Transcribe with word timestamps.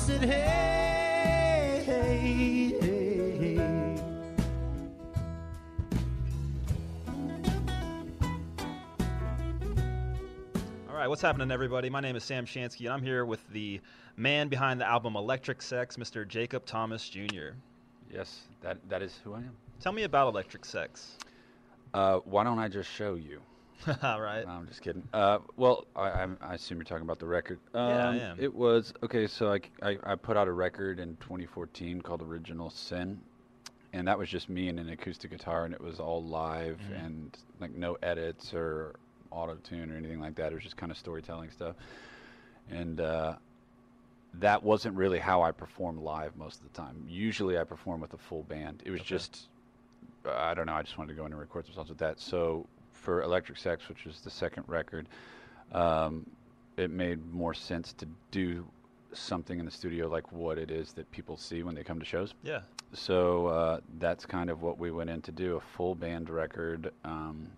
Said, 0.00 0.24
hey, 0.24 1.82
hey, 1.84 2.74
hey, 2.80 3.36
hey. 3.36 4.02
All 10.88 10.96
right, 10.96 11.06
what's 11.06 11.20
happening, 11.20 11.50
everybody? 11.50 11.90
My 11.90 12.00
name 12.00 12.16
is 12.16 12.24
Sam 12.24 12.46
Shansky, 12.46 12.86
and 12.86 12.88
I'm 12.88 13.02
here 13.02 13.26
with 13.26 13.46
the 13.50 13.82
man 14.16 14.48
behind 14.48 14.80
the 14.80 14.88
album 14.88 15.16
Electric 15.16 15.60
Sex, 15.60 15.98
Mr. 15.98 16.26
Jacob 16.26 16.64
Thomas 16.64 17.06
Jr. 17.06 17.50
Yes, 18.10 18.48
that 18.62 18.78
that 18.88 19.02
is 19.02 19.20
who 19.22 19.34
I 19.34 19.38
am. 19.40 19.54
Tell 19.80 19.92
me 19.92 20.04
about 20.04 20.28
Electric 20.28 20.64
Sex. 20.64 21.18
Uh, 21.92 22.20
why 22.24 22.42
don't 22.42 22.58
I 22.58 22.68
just 22.68 22.90
show 22.90 23.16
you? 23.16 23.42
All 24.02 24.20
right. 24.20 24.44
No, 24.46 24.52
I'm 24.52 24.66
just 24.66 24.82
kidding. 24.82 25.02
Uh, 25.12 25.38
well, 25.56 25.86
I, 25.96 26.26
I 26.40 26.54
assume 26.54 26.78
you're 26.78 26.84
talking 26.84 27.04
about 27.04 27.18
the 27.18 27.26
record. 27.26 27.58
Um, 27.74 27.88
Yeah, 27.88 28.08
I 28.10 28.16
am. 28.16 28.36
It 28.40 28.54
was 28.54 28.92
okay. 29.02 29.26
So 29.26 29.52
I, 29.52 29.60
I 29.82 29.96
I 30.04 30.14
put 30.16 30.36
out 30.36 30.48
a 30.48 30.52
record 30.52 30.98
in 31.00 31.16
2014 31.16 32.00
called 32.02 32.22
Original 32.22 32.68
Sin, 32.70 33.20
and 33.92 34.06
that 34.06 34.18
was 34.18 34.28
just 34.28 34.48
me 34.48 34.68
and 34.68 34.78
an 34.78 34.88
acoustic 34.90 35.30
guitar, 35.30 35.64
and 35.64 35.72
it 35.74 35.80
was 35.80 35.98
all 36.00 36.22
live 36.24 36.78
Mhm. 36.92 37.04
and 37.06 37.38
like 37.60 37.72
no 37.74 37.96
edits 38.02 38.52
or 38.54 38.96
auto 39.30 39.54
tune 39.56 39.90
or 39.90 39.96
anything 39.96 40.20
like 40.20 40.34
that. 40.36 40.52
It 40.52 40.54
was 40.54 40.64
just 40.64 40.76
kind 40.76 40.92
of 40.92 40.98
storytelling 40.98 41.50
stuff, 41.50 41.76
and 42.70 43.00
uh, 43.00 43.36
that 44.34 44.62
wasn't 44.62 44.96
really 44.96 45.18
how 45.18 45.42
I 45.42 45.52
perform 45.52 46.02
live 46.02 46.36
most 46.36 46.60
of 46.60 46.70
the 46.72 46.76
time. 46.76 47.04
Usually, 47.08 47.58
I 47.58 47.64
perform 47.64 48.00
with 48.00 48.12
a 48.14 48.18
full 48.18 48.42
band. 48.42 48.82
It 48.84 48.90
was 48.90 49.00
Okay. 49.00 49.08
just 49.08 49.48
I 50.28 50.52
don't 50.52 50.66
know. 50.66 50.74
I 50.74 50.82
just 50.82 50.98
wanted 50.98 51.12
to 51.14 51.16
go 51.16 51.24
in 51.24 51.32
and 51.32 51.40
record 51.40 51.64
some 51.64 51.74
songs 51.74 51.88
with 51.88 51.98
that. 51.98 52.20
So 52.20 52.66
for 53.00 53.22
Electric 53.22 53.58
Sex, 53.58 53.88
which 53.88 54.04
was 54.04 54.20
the 54.20 54.30
second 54.30 54.64
record, 54.66 55.08
um, 55.72 56.26
it 56.76 56.90
made 56.90 57.32
more 57.32 57.54
sense 57.54 57.92
to 57.94 58.06
do 58.30 58.66
something 59.12 59.58
in 59.58 59.64
the 59.64 59.70
studio 59.70 60.08
like 60.08 60.30
what 60.32 60.58
it 60.58 60.70
is 60.70 60.92
that 60.92 61.10
people 61.10 61.36
see 61.36 61.62
when 61.62 61.74
they 61.74 61.82
come 61.82 61.98
to 61.98 62.04
shows. 62.04 62.34
Yeah. 62.42 62.60
So 62.92 63.46
uh, 63.46 63.80
that's 63.98 64.26
kind 64.26 64.50
of 64.50 64.62
what 64.62 64.78
we 64.78 64.90
went 64.90 65.10
in 65.10 65.22
to 65.22 65.32
do 65.32 65.56
a 65.56 65.60
full 65.60 65.94
band 65.94 66.30
record. 66.30 66.92
Um, 67.04 67.48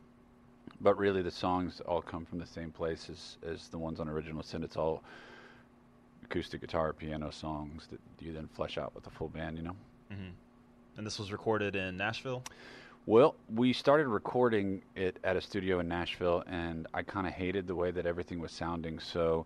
but 0.80 0.98
really, 0.98 1.22
the 1.22 1.30
songs 1.30 1.80
all 1.86 2.02
come 2.02 2.24
from 2.24 2.38
the 2.38 2.46
same 2.46 2.70
place 2.70 3.08
as, 3.10 3.36
as 3.48 3.68
the 3.68 3.78
ones 3.78 4.00
on 4.00 4.08
Original 4.08 4.42
Sin. 4.42 4.62
It's 4.62 4.76
all 4.76 5.02
acoustic 6.24 6.60
guitar, 6.60 6.92
piano 6.92 7.30
songs 7.30 7.88
that 7.90 8.00
you 8.20 8.32
then 8.32 8.48
flesh 8.54 8.78
out 8.78 8.94
with 8.94 9.06
a 9.06 9.10
full 9.10 9.28
band, 9.28 9.56
you 9.58 9.62
know? 9.62 9.76
hmm 10.10 10.30
And 10.96 11.06
this 11.06 11.18
was 11.18 11.30
recorded 11.30 11.76
in 11.76 11.96
Nashville. 11.96 12.42
Well, 13.04 13.34
we 13.52 13.72
started 13.72 14.06
recording 14.06 14.82
it 14.94 15.18
at 15.24 15.36
a 15.36 15.40
studio 15.40 15.80
in 15.80 15.88
Nashville, 15.88 16.44
and 16.46 16.86
I 16.94 17.02
kind 17.02 17.26
of 17.26 17.32
hated 17.32 17.66
the 17.66 17.74
way 17.74 17.90
that 17.90 18.06
everything 18.06 18.38
was 18.38 18.52
sounding. 18.52 19.00
So, 19.00 19.44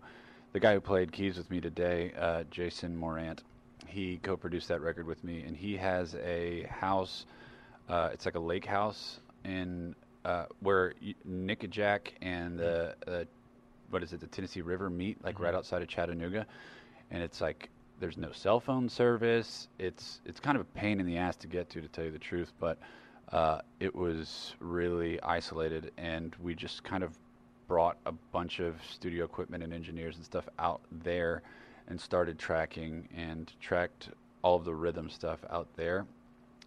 the 0.53 0.59
guy 0.59 0.75
who 0.75 0.79
played 0.79 1.11
keys 1.11 1.37
with 1.37 1.49
me 1.49 1.59
today, 1.59 2.13
uh, 2.19 2.43
Jason 2.51 2.95
Morant, 2.95 3.43
he 3.87 4.19
co-produced 4.21 4.67
that 4.67 4.81
record 4.81 5.07
with 5.07 5.23
me, 5.23 5.41
and 5.41 5.57
he 5.57 5.75
has 5.77 6.13
a 6.15 6.63
house. 6.69 7.25
Uh, 7.89 8.09
it's 8.13 8.25
like 8.25 8.35
a 8.35 8.39
lake 8.39 8.65
house 8.65 9.21
in 9.43 9.95
uh, 10.23 10.45
where 10.59 10.93
y- 11.01 11.15
Nickajack 11.27 12.09
and 12.21 12.59
the 12.59 12.95
uh, 13.07 13.23
what 13.89 14.03
is 14.03 14.13
it, 14.13 14.19
the 14.19 14.27
Tennessee 14.27 14.61
River 14.61 14.89
meet, 14.89 15.23
like 15.23 15.39
right 15.39 15.53
Mhm. 15.53 15.57
outside 15.57 15.81
of 15.81 15.87
Chattanooga, 15.87 16.45
and 17.09 17.23
it's 17.23 17.41
like 17.41 17.69
there's 17.99 18.17
no 18.17 18.31
cell 18.31 18.59
phone 18.59 18.87
service. 18.87 19.67
It's 19.79 20.21
it's 20.25 20.39
kind 20.39 20.57
of 20.57 20.61
a 20.61 20.77
pain 20.79 20.99
in 20.99 21.07
the 21.07 21.17
ass 21.17 21.35
to 21.37 21.47
get 21.47 21.71
to, 21.71 21.81
to 21.81 21.87
tell 21.87 22.05
you 22.05 22.11
the 22.11 22.19
truth, 22.19 22.53
but 22.59 22.77
uh, 23.31 23.61
it 23.79 23.93
was 23.93 24.55
really 24.59 25.21
isolated, 25.21 25.91
and 25.97 26.35
we 26.41 26.55
just 26.55 26.83
kind 26.83 27.03
of 27.03 27.17
brought 27.67 27.97
a 28.05 28.11
bunch 28.31 28.59
of 28.59 28.75
studio 28.89 29.25
equipment 29.25 29.63
and 29.63 29.73
engineers 29.73 30.15
and 30.15 30.23
stuff 30.23 30.47
out 30.59 30.81
there, 31.03 31.41
and 31.87 31.99
started 31.99 32.39
tracking 32.39 33.07
and 33.15 33.51
tracked 33.59 34.09
all 34.43 34.55
of 34.55 34.65
the 34.65 34.73
rhythm 34.73 35.09
stuff 35.09 35.39
out 35.49 35.67
there, 35.75 36.05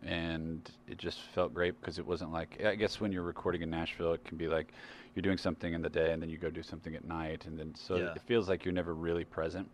and 0.03 0.70
it 0.87 0.99
just 0.99 1.20
felt 1.34 1.54
great 1.54 1.78
because 1.81 1.99
it 1.99 2.06
wasn't 2.06 2.32
like 2.32 2.62
I 2.65 2.75
guess 2.75 3.00
when 3.00 3.12
you're 3.12 3.22
recording 3.22 3.62
in 3.62 3.70
Nashville, 3.70 4.12
it 4.12 4.25
can 4.25 4.37
be 4.37 4.49
like 4.49 4.72
you're 5.15 5.22
doing 5.22 5.38
something 5.38 5.72
in 5.72 5.82
the 5.82 5.88
day 5.88 6.12
and 6.12 6.22
then 6.22 6.31
you 6.31 6.38
go 6.38 6.50
do 6.50 6.62
something 6.62 6.94
at 6.94 7.04
night, 7.04 7.47
and 7.47 7.59
then 7.59 7.75
so 7.75 7.97
Yeah. 7.97 8.12
it 8.15 8.22
feels 8.26 8.49
like 8.49 8.65
you're 8.65 8.75
never 8.75 8.94
really 8.94 9.25
present. 9.25 9.69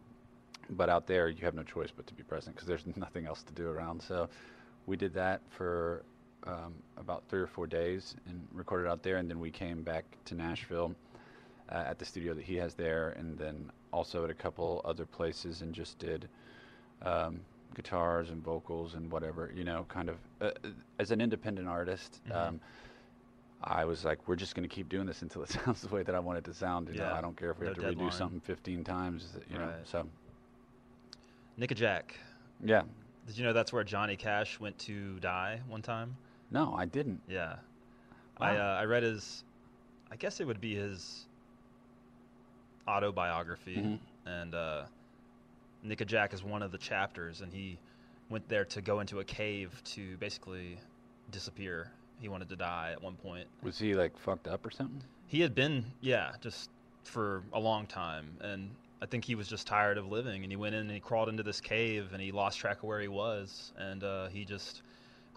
But 0.71 0.89
out 0.89 1.07
there, 1.07 1.29
you 1.29 1.45
have 1.45 1.55
no 1.55 1.63
choice 1.63 1.91
but 1.95 2.07
to 2.09 2.15
be 2.15 2.23
present 2.23 2.55
because 2.57 2.67
there's 2.69 2.87
nothing 2.97 3.27
else 3.27 3.43
to 3.45 3.53
do 3.53 3.69
around. 3.69 4.01
So 4.03 4.29
we 4.87 4.97
did 4.97 5.15
that 5.15 5.41
for 5.51 6.05
um, 6.47 6.75
about 6.97 7.25
three 7.29 7.41
or 7.41 7.47
four 7.47 7.67
days 7.67 8.15
and 8.27 8.47
recorded 8.53 8.89
out 8.89 9.03
there, 9.03 9.17
and 9.17 9.29
then 9.29 9.41
we 9.41 9.51
came 9.51 9.83
back 9.83 10.05
to 10.27 10.35
Nashville 10.35 10.95
uh, 11.71 11.85
at 11.87 11.99
the 11.99 12.05
studio 12.05 12.35
that 12.35 12.45
he 12.45 12.57
has 12.57 12.75
there, 12.75 13.11
and 13.19 13.37
then 13.39 13.71
also 13.93 14.25
at 14.25 14.31
a 14.31 14.35
couple 14.35 14.81
other 14.85 15.05
places, 15.07 15.63
and 15.63 15.75
just 15.75 15.99
did 15.99 16.29
um, 17.03 17.41
guitars 17.75 18.31
and 18.31 18.43
vocals 18.43 18.95
and 18.95 19.11
whatever, 19.11 19.51
you 19.55 19.65
know, 19.65 19.85
kind 19.89 20.09
of 20.09 20.17
uh, 20.41 20.45
uh, 20.65 20.69
as 20.99 21.11
an 21.11 21.21
independent 21.21 21.69
artist. 21.69 22.21
Mhm. 22.29 22.35
Um, 22.49 22.61
I 23.63 23.85
was 23.87 24.05
like, 24.05 24.29
we're 24.29 24.37
just 24.37 24.55
going 24.55 24.69
to 24.69 24.73
keep 24.75 24.89
doing 24.89 25.07
this 25.07 25.23
until 25.23 25.43
it 25.43 25.49
sounds 25.65 25.81
the 25.81 25.89
way 25.89 26.03
that 26.03 26.15
I 26.15 26.19
want 26.21 26.39
it 26.39 26.45
to 26.45 26.55
sound. 26.55 26.89
You 26.89 26.95
know, 26.95 27.05
Yeah, 27.07 27.15
I 27.15 27.21
don't 27.21 27.37
care 27.37 27.51
if 27.51 27.59
we 27.59 27.65
no 27.65 27.71
have 27.71 27.79
to 27.79 27.87
deadline. 27.87 28.11
redo 28.11 28.13
something 28.13 28.41
15 28.41 28.85
times. 28.85 29.29
You 29.51 29.59
know, 29.59 29.65
Right. 29.67 29.75
so 29.85 30.07
Nickajack. 31.59 32.03
yeah. 32.63 32.83
Did 33.27 33.37
you 33.39 33.45
know 33.45 33.53
that's 33.53 33.73
where 33.73 33.83
Johnny 33.83 34.17
Cash 34.17 34.61
went 34.61 34.79
to 34.81 35.19
die 35.21 35.61
one 35.69 35.83
time? 35.83 36.17
No, 36.51 36.75
I 36.75 36.85
didn't. 36.87 37.21
Yeah. 37.29 37.57
I 38.39 38.57
uh, 38.57 38.79
I 38.81 38.85
read 38.85 39.03
his, 39.03 39.45
I 40.13 40.17
guess 40.17 40.41
it 40.41 40.47
would 40.47 40.61
be 40.61 40.75
his 40.75 41.27
autobiography, 42.89 43.77
Mhm. 43.77 43.99
and 44.27 44.55
uh, 44.55 44.85
Nickajack 45.85 46.33
is 46.35 46.43
one 46.45 46.63
of 46.63 46.71
the 46.73 46.79
chapters, 46.79 47.41
and 47.41 47.53
he 47.53 47.79
went 48.29 48.49
there 48.49 48.65
to 48.67 48.81
go 48.81 49.01
into 49.01 49.21
a 49.21 49.25
cave 49.25 49.81
to 49.85 50.17
basically 50.19 50.79
disappear. 51.31 51.91
He 52.21 52.29
wanted 52.29 52.49
to 52.51 52.57
die 52.57 52.91
at 52.93 53.03
one 53.03 53.17
point. 53.17 53.49
Was 53.63 53.79
he 53.79 53.95
like 53.95 54.17
fucked 54.19 54.49
up 54.49 54.65
or 54.67 54.71
something? 54.71 55.03
He 55.27 55.41
had 55.41 55.55
been, 55.55 55.85
yeah, 56.01 56.33
just 56.41 56.71
for 57.05 57.43
a 57.53 57.61
long 57.61 57.87
time, 57.87 58.37
and 58.41 58.71
I 59.03 59.07
think 59.07 59.25
he 59.25 59.35
was 59.35 59.49
just 59.49 59.67
tired 59.67 59.99
of 59.99 60.07
living, 60.07 60.43
and 60.43 60.53
he 60.53 60.57
went 60.57 60.75
in 60.75 60.83
and 60.83 60.91
he 60.91 61.01
crawled 61.01 61.29
into 61.29 61.43
this 61.43 61.61
cave, 61.61 62.13
and 62.13 62.21
he 62.23 62.33
lost 62.33 62.59
track 62.59 62.79
of 62.79 62.85
where 62.85 63.01
he 63.01 63.09
was, 63.09 63.73
and 63.77 64.03
uh, 64.05 64.29
he 64.29 64.45
just 64.45 64.83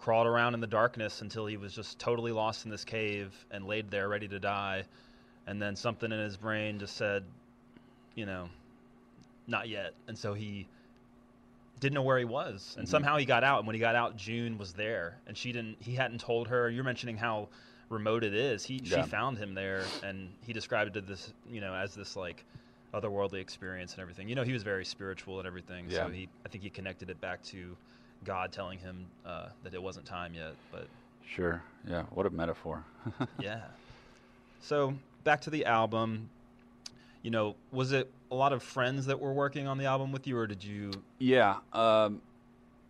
crawled 0.00 0.26
around 0.26 0.54
in 0.54 0.60
the 0.60 0.66
darkness 0.66 1.20
until 1.20 1.44
he 1.44 1.58
was 1.58 1.74
just 1.74 1.98
totally 1.98 2.32
lost 2.32 2.64
in 2.64 2.70
this 2.70 2.84
cave 2.84 3.34
and 3.50 3.66
laid 3.66 3.90
there 3.90 4.08
ready 4.08 4.26
to 4.26 4.40
die, 4.40 4.82
and 5.46 5.60
then 5.60 5.76
something 5.76 6.10
in 6.10 6.18
his 6.18 6.38
brain 6.38 6.78
just 6.78 6.96
said, 6.96 7.22
you 8.14 8.24
know, 8.24 8.48
not 9.46 9.68
yet, 9.68 9.92
and 10.08 10.16
so 10.16 10.32
he 10.32 10.66
didn't 11.80 11.94
know 11.94 12.02
where 12.02 12.18
he 12.18 12.24
was, 12.24 12.74
and 12.78 12.86
Mhm. 12.86 12.90
somehow 12.90 13.16
he 13.18 13.26
got 13.26 13.44
out, 13.44 13.58
and 13.58 13.66
when 13.66 13.74
he 13.74 13.80
got 13.80 13.94
out, 13.94 14.16
June 14.16 14.56
was 14.56 14.72
there, 14.72 15.20
and 15.26 15.36
she 15.36 15.52
didn't. 15.52 15.82
He 15.82 15.94
hadn't 15.94 16.20
told 16.20 16.48
her. 16.48 16.70
You're 16.70 16.84
mentioning 16.84 17.16
how 17.18 17.48
remote 17.90 18.24
it 18.24 18.34
is. 18.34 18.64
He 18.64 18.80
Yeah. 18.82 19.02
she 19.02 19.08
found 19.10 19.36
him 19.36 19.54
there, 19.54 19.92
and 20.02 20.34
he 20.42 20.52
described 20.52 20.96
it 20.96 21.06
this, 21.06 21.32
you 21.46 21.60
know, 21.60 21.74
as 21.74 21.94
this 21.94 22.16
like 22.16 22.44
otherworldly 22.94 23.40
experience 23.40 23.92
and 23.92 24.00
everything. 24.00 24.28
You 24.28 24.34
know, 24.34 24.44
he 24.44 24.52
was 24.52 24.62
very 24.62 24.84
spiritual 24.84 25.38
and 25.38 25.46
everything. 25.46 25.90
Yeah. 25.90 26.06
So 26.06 26.08
he, 26.10 26.28
I 26.44 26.48
think 26.48 26.64
he 26.64 26.70
connected 26.70 27.08
it 27.10 27.20
back 27.20 27.42
to 27.44 27.76
God 28.24 28.52
telling 28.52 28.78
him 28.78 29.06
uh, 29.24 29.46
that 29.64 29.74
it 29.74 29.82
wasn't 29.82 30.06
time 30.06 30.34
yet. 30.34 30.54
But 30.70 30.86
Sure. 31.26 31.62
Yeah. 31.88 32.02
What 32.10 32.26
a 32.26 32.30
metaphor. 32.30 32.84
yeah. 33.40 33.62
So 34.60 34.94
back 35.24 35.40
to 35.42 35.50
the 35.50 35.64
album. 35.64 36.28
You 37.22 37.30
know, 37.30 37.54
was 37.70 37.92
it 37.92 38.10
a 38.30 38.34
lot 38.34 38.52
of 38.52 38.62
friends 38.62 39.06
that 39.06 39.20
were 39.20 39.32
working 39.32 39.66
on 39.66 39.76
the 39.78 39.84
album 39.84 40.10
with 40.10 40.26
you, 40.26 40.36
or 40.38 40.46
did 40.46 40.64
you? 40.64 40.90
Yeah. 41.18 41.56
Um, 41.72 42.22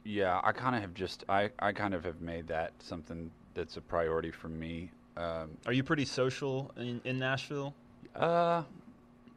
yeah. 0.05 0.41
I 0.43 0.53
kind 0.53 0.75
of 0.77 0.83
have 0.83 0.95
just 0.95 1.25
I 1.29 1.51
I 1.59 1.73
kind 1.73 1.95
of 1.95 2.05
have 2.05 2.21
made 2.21 2.47
that 2.49 2.73
something 2.79 3.31
that's 3.55 3.77
a 3.77 3.81
priority 3.81 4.31
for 4.31 4.49
me. 4.49 4.91
Um, 5.17 5.51
Are 5.67 5.73
you 5.73 5.83
pretty 5.83 6.05
social 6.05 6.71
in, 6.77 7.01
in 7.05 7.19
Nashville? 7.19 7.75
uh, 8.15 8.63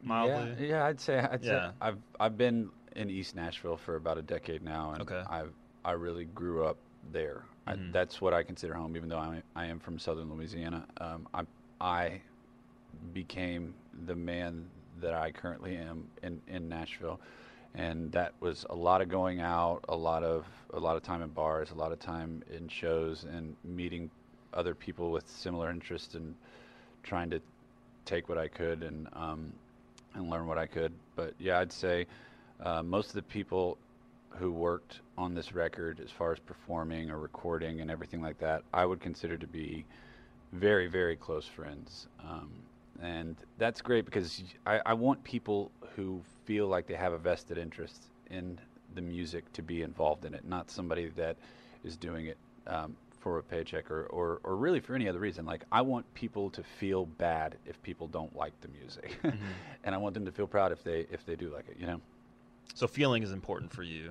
Mildly? 0.02 0.66
Yeah, 0.68 0.76
yeah. 0.76 0.84
I'd 0.86 1.00
say 1.00 1.18
I'd 1.18 1.42
Yeah. 1.44 1.68
say 1.70 1.74
I've 1.80 1.98
I've 2.20 2.38
been 2.38 2.70
in 2.96 3.10
East 3.10 3.34
Nashville 3.34 3.76
for 3.76 3.96
about 3.96 4.16
a 4.18 4.22
decade 4.22 4.62
now, 4.62 4.92
and 4.92 5.02
Okay. 5.02 5.22
I've 5.28 5.52
I 5.84 5.92
really 5.92 6.24
grew 6.24 6.64
up 6.64 6.76
there. 7.12 7.44
I, 7.66 7.74
Mhm. 7.74 7.92
that's 7.92 8.20
what 8.20 8.34
I 8.34 8.42
consider 8.42 8.74
home, 8.74 8.96
even 8.96 9.08
though 9.08 9.18
I, 9.18 9.42
I 9.54 9.66
am 9.66 9.78
from 9.78 9.98
southern 9.98 10.30
Louisiana. 10.32 10.86
Um, 11.00 11.26
I, 11.34 11.44
I 11.80 12.20
became 13.12 13.74
the 14.06 14.14
man 14.14 14.66
that 15.00 15.14
I 15.14 15.30
currently 15.32 15.76
am 15.76 16.08
in, 16.22 16.40
in 16.46 16.68
Nashville. 16.68 17.20
And 17.74 18.12
that 18.12 18.34
was 18.40 18.64
a 18.70 18.74
lot 18.74 19.00
of 19.02 19.08
going 19.08 19.40
out, 19.40 19.84
a 19.88 19.96
lot 19.96 20.22
of 20.22 20.46
a 20.72 20.78
lot 20.78 20.96
of 20.96 21.02
time 21.02 21.22
in 21.22 21.30
bars, 21.30 21.72
a 21.72 21.74
lot 21.74 21.90
of 21.90 21.98
time 21.98 22.42
in 22.52 22.68
shows, 22.68 23.24
and 23.24 23.56
meeting 23.64 24.10
other 24.52 24.74
people 24.74 25.10
with 25.10 25.28
similar 25.28 25.70
interests, 25.70 26.14
and 26.14 26.36
trying 27.02 27.30
to 27.30 27.40
take 28.04 28.28
what 28.28 28.38
I 28.38 28.46
could 28.46 28.82
and 28.84 29.08
um, 29.14 29.52
and 30.14 30.30
learn 30.30 30.46
what 30.46 30.56
I 30.56 30.66
could. 30.66 30.92
But 31.16 31.34
yeah, 31.38 31.58
I'd 31.58 31.72
say 31.72 32.06
uh, 32.60 32.82
most 32.84 33.08
of 33.08 33.14
the 33.14 33.22
people 33.22 33.76
who 34.36 34.50
worked 34.50 35.00
on 35.16 35.34
this 35.34 35.54
record, 35.54 36.00
as 36.02 36.10
far 36.10 36.32
as 36.32 36.38
performing 36.38 37.10
or 37.10 37.18
recording 37.18 37.80
and 37.80 37.90
everything 37.90 38.20
like 38.20 38.38
that, 38.38 38.62
I 38.72 38.84
would 38.84 39.00
consider 39.00 39.36
to 39.36 39.46
be 39.46 39.84
very, 40.52 40.86
very 40.86 41.16
close 41.16 41.46
friends. 41.46 42.08
Um, 42.20 42.50
and 43.02 43.36
that's 43.58 43.80
great 43.80 44.04
because 44.04 44.42
I 44.66 44.94
want 44.94 45.22
people 45.24 45.70
who 45.96 46.22
feel 46.44 46.68
like 46.68 46.86
they 46.86 46.94
have 46.94 47.12
a 47.12 47.18
vested 47.18 47.58
interest 47.58 48.04
in 48.30 48.58
the 48.94 49.02
music 49.02 49.52
to 49.54 49.62
be 49.62 49.82
involved 49.82 50.24
in 50.24 50.34
it, 50.34 50.44
not 50.46 50.70
somebody 50.70 51.08
that 51.16 51.36
is 51.82 51.96
doing 51.96 52.26
it 52.26 52.38
um, 52.66 52.96
for 53.20 53.38
a 53.38 53.42
paycheck 53.42 53.90
or, 53.90 54.04
or, 54.06 54.40
or 54.44 54.56
really 54.56 54.80
for 54.80 54.94
any 54.94 55.08
other 55.08 55.18
reason. 55.18 55.44
Like, 55.44 55.64
I 55.72 55.80
want 55.80 56.12
people 56.14 56.50
to 56.50 56.62
feel 56.62 57.06
bad 57.06 57.56
if 57.66 57.82
people 57.82 58.06
don't 58.06 58.34
like 58.36 58.52
the 58.60 58.68
music. 58.68 59.18
and 59.84 59.94
I 59.94 59.98
want 59.98 60.14
them 60.14 60.24
to 60.24 60.32
feel 60.32 60.46
proud 60.46 60.72
if 60.72 60.84
they 60.84 61.06
if 61.10 61.26
they 61.26 61.34
do 61.34 61.52
like 61.52 61.68
it, 61.68 61.76
you 61.78 61.86
know? 61.86 62.00
So 62.74 62.86
feeling 62.86 63.22
is 63.22 63.32
important 63.32 63.72
for 63.72 63.82
you. 63.82 64.10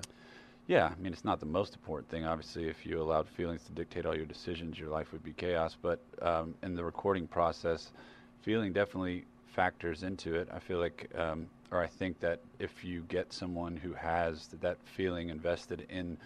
Yeah, 0.66 0.86
I 0.86 1.00
mean, 1.00 1.12
it's 1.12 1.24
not 1.24 1.40
the 1.40 1.46
most 1.46 1.74
important 1.74 2.08
thing. 2.08 2.24
Obviously, 2.24 2.68
if 2.68 2.86
you 2.86 3.00
allowed 3.00 3.28
feelings 3.28 3.62
to 3.64 3.72
dictate 3.72 4.06
all 4.06 4.16
your 4.16 4.24
decisions, 4.24 4.78
your 4.78 4.88
life 4.88 5.12
would 5.12 5.22
be 5.22 5.32
chaos. 5.32 5.76
But 5.80 6.00
um, 6.22 6.54
in 6.62 6.74
the 6.74 6.82
recording 6.82 7.26
process, 7.26 7.92
feeling 8.40 8.72
definitely 8.72 9.24
factors 9.54 10.02
into 10.02 10.34
it. 10.34 10.48
I 10.52 10.58
feel 10.58 10.78
like, 10.78 11.10
um, 11.14 11.46
or 11.70 11.82
I 11.82 11.86
think 11.86 12.18
that 12.20 12.40
if 12.58 12.82
you 12.82 13.04
get 13.08 13.32
someone 13.32 13.76
who 13.76 13.92
has 13.92 14.48
that 14.60 14.78
feeling 14.84 15.28
invested 15.28 15.86
in 15.90 16.16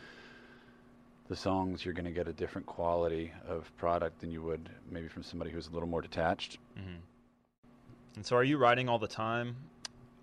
the 1.29 1.37
songs, 1.37 1.85
you're 1.85 1.95
going 1.95 2.07
to 2.07 2.11
get 2.13 2.29
a 2.29 2.33
different 2.33 2.67
quality 2.67 3.33
of 3.47 3.71
product 3.77 4.21
than 4.21 4.31
you 4.31 4.43
would 4.43 4.69
maybe 4.91 5.09
from 5.09 5.23
somebody 5.23 5.51
who's 5.51 5.67
a 5.67 5.71
little 5.71 5.89
more 5.89 6.01
detached. 6.01 6.59
hmm 6.75 6.97
And 8.17 8.25
so, 8.25 8.37
are 8.37 8.45
you 8.45 8.57
writing 8.57 8.89
all 8.89 8.99
the 8.99 9.09
time? 9.09 9.57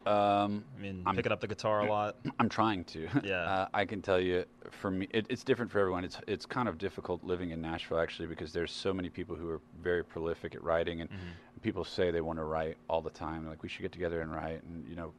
Um, 0.06 0.64
I 0.78 0.82
mean, 0.82 1.04
I'm- 1.06 1.16
picking 1.16 1.32
up 1.32 1.42
the 1.42 1.48
guitar 1.48 1.82
a 1.82 1.86
lot. 1.90 2.16
I'm 2.40 2.50
trying 2.50 2.84
to. 2.86 3.08
Yeah. 3.24 3.42
Uh, 3.42 3.68
I 3.74 3.86
can 3.86 4.02
tell 4.02 4.20
you, 4.20 4.46
for 4.70 4.92
me, 4.92 5.08
it, 5.12 5.26
it's 5.30 5.44
different 5.44 5.72
for 5.72 5.80
everyone. 5.80 6.04
It's 6.04 6.18
it's 6.28 6.46
kind 6.46 6.68
of 6.70 6.78
difficult 6.78 7.24
living 7.24 7.50
in 7.52 7.62
Nashville 7.62 8.00
actually 8.00 8.28
because 8.28 8.52
there's 8.54 8.72
so 8.72 8.94
many 8.94 9.10
people 9.10 9.36
who 9.36 9.50
are 9.50 9.62
very 9.82 10.04
prolific 10.04 10.54
at 10.56 10.64
writing, 10.64 11.02
and 11.02 11.10
Mhm. 11.10 11.62
people 11.62 11.84
say 11.84 12.12
they 12.12 12.22
want 12.22 12.38
to 12.40 12.44
write 12.46 12.78
all 12.88 13.02
the 13.02 13.10
time. 13.10 13.48
Like 13.48 13.64
we 13.64 13.70
should 13.70 13.82
get 13.82 13.92
together 13.92 14.22
and 14.22 14.32
write, 14.32 14.62
and 14.64 14.86
you 14.88 14.96
know, 14.96 15.14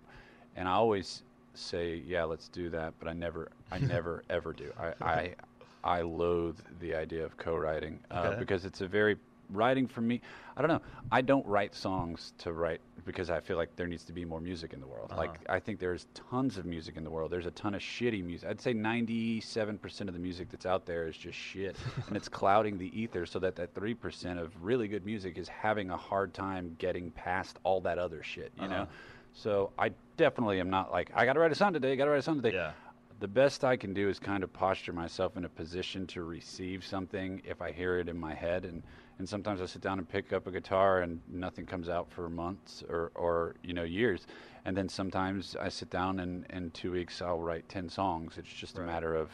and 0.54 0.68
I 0.68 0.72
always 0.72 1.22
say, 1.54 1.96
yeah, 2.06 2.22
let's 2.24 2.48
do 2.48 2.68
that, 2.70 2.94
but 2.98 3.08
I 3.08 3.12
never, 3.12 3.50
I 3.72 3.78
never 3.94 4.22
ever 4.30 4.52
do. 4.52 4.72
I 4.78 4.92
I, 5.04 5.34
I 5.82 6.02
loathe 6.02 6.58
the 6.80 6.94
idea 6.94 7.24
of 7.24 7.36
co-writing 7.36 7.98
uh, 8.10 8.20
Okay. 8.28 8.38
because 8.38 8.64
it's 8.64 8.80
a 8.82 8.88
very 8.88 9.16
writing 9.50 9.86
for 9.86 10.00
me. 10.00 10.20
I 10.56 10.62
don't 10.62 10.68
know. 10.70 10.80
I 11.12 11.20
don't 11.20 11.46
write 11.46 11.74
songs 11.74 12.32
to 12.38 12.52
write 12.52 12.80
because 13.04 13.30
I 13.30 13.40
feel 13.40 13.56
like 13.56 13.74
there 13.76 13.86
needs 13.86 14.04
to 14.04 14.12
be 14.12 14.24
more 14.24 14.40
music 14.40 14.72
in 14.72 14.80
the 14.80 14.86
world. 14.86 15.12
Like 15.16 15.30
Uh-huh. 15.30 15.54
I 15.56 15.60
think 15.60 15.78
there's 15.78 16.06
tons 16.30 16.58
of 16.58 16.64
music 16.66 16.96
in 16.96 17.04
the 17.04 17.10
world. 17.10 17.30
There's 17.30 17.46
a 17.46 17.50
ton 17.52 17.74
of 17.74 17.80
shitty 17.80 18.24
music. 18.24 18.48
I'd 18.48 18.60
say 18.60 18.72
97% 18.74 20.08
of 20.08 20.14
the 20.14 20.18
music 20.20 20.48
that's 20.50 20.66
out 20.66 20.86
there 20.86 21.06
is 21.06 21.16
just 21.16 21.38
shit, 21.38 21.76
and 22.08 22.16
it's 22.16 22.28
clouding 22.40 22.78
the 22.78 22.98
ether 22.98 23.26
so 23.26 23.38
that 23.40 23.56
that 23.56 23.74
3% 23.74 24.40
of 24.40 24.52
really 24.62 24.88
good 24.88 25.04
music 25.04 25.38
is 25.38 25.48
having 25.48 25.90
a 25.90 25.96
hard 25.96 26.34
time 26.34 26.74
getting 26.78 27.10
past 27.12 27.58
all 27.62 27.80
that 27.82 27.98
other 27.98 28.22
shit. 28.22 28.52
You 28.60 28.68
know. 28.68 28.74
Uh-huh. 28.82 28.86
So 29.34 29.70
I 29.78 29.90
definitely 30.16 30.60
am 30.60 30.70
not 30.70 30.90
like 30.90 31.10
I 31.14 31.26
got 31.26 31.34
to 31.34 31.40
write 31.40 31.52
a 31.52 31.56
song 31.56 31.72
today. 31.72 31.92
I 31.92 31.96
Got 31.96 32.06
to 32.06 32.10
write 32.10 32.18
a 32.20 32.22
song 32.22 32.36
today 32.42 32.54
Yeah. 32.56 32.72
the 33.20 33.28
best 33.28 33.64
I 33.64 33.76
can 33.76 33.92
do 33.94 34.08
is 34.08 34.18
kind 34.18 34.42
of 34.42 34.50
posture 34.52 34.92
myself 34.94 35.36
in 35.36 35.44
a 35.44 35.48
position 35.48 36.06
to 36.08 36.22
receive 36.22 36.84
something 36.84 37.42
if 37.44 37.60
I 37.62 37.70
hear 37.70 37.98
it 37.98 38.08
in 38.08 38.18
my 38.18 38.34
head. 38.34 38.64
And, 38.64 38.82
and 39.18 39.28
sometimes 39.28 39.60
I 39.62 39.66
sit 39.66 39.80
down 39.80 39.98
and 39.98 40.08
pick 40.08 40.32
up 40.32 40.46
a 40.46 40.50
guitar 40.50 41.00
and 41.00 41.20
nothing 41.28 41.64
comes 41.64 41.88
out 41.88 42.10
for 42.10 42.28
months 42.28 42.84
or, 42.88 43.10
or 43.14 43.54
you 43.62 43.72
know, 43.72 43.84
years. 43.84 44.26
And 44.64 44.76
then 44.76 44.88
sometimes 44.88 45.56
I 45.58 45.68
sit 45.68 45.90
down 45.90 46.20
and 46.20 46.44
in 46.50 46.70
two 46.72 46.92
weeks 46.92 47.22
I'll 47.22 47.40
write 47.40 47.68
10 47.68 47.88
songs. 47.88 48.34
It's 48.36 48.52
just 48.52 48.78
a 48.78 48.82
matter 48.82 49.14
of 49.14 49.30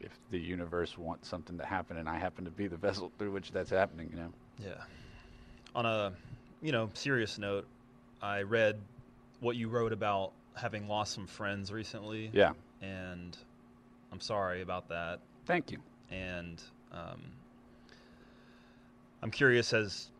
if 0.00 0.12
the 0.30 0.38
universe 0.38 0.96
wants 0.96 1.28
something 1.28 1.58
to 1.58 1.64
happen 1.64 1.96
and 1.96 2.08
I 2.08 2.18
happen 2.18 2.44
to 2.44 2.50
be 2.50 2.68
the 2.68 2.76
vessel 2.88 3.10
through 3.18 3.32
which 3.32 3.50
that's 3.50 3.70
happening, 3.70 4.10
you 4.10 4.16
know? 4.16 4.32
Yeah. 4.62 4.84
On 5.74 5.86
a, 5.86 6.12
you 6.62 6.70
know, 6.70 6.90
serious 6.94 7.38
note, 7.38 7.66
I 8.22 8.42
read 8.42 8.78
what 9.40 9.56
you 9.56 9.68
wrote 9.68 9.92
about 9.92 10.32
having 10.54 10.86
lost 10.86 11.14
some 11.14 11.26
friends 11.26 11.72
recently. 11.72 12.30
Yeah. 12.32 12.52
And 12.80 13.36
I'm 14.12 14.20
sorry 14.20 14.62
about 14.62 14.88
that. 14.90 15.18
Thank 15.46 15.72
you. 15.72 15.78
And 16.10 16.62
um, 16.92 17.22
I'm 19.24 19.30
curious 19.30 19.72
as 19.72 20.10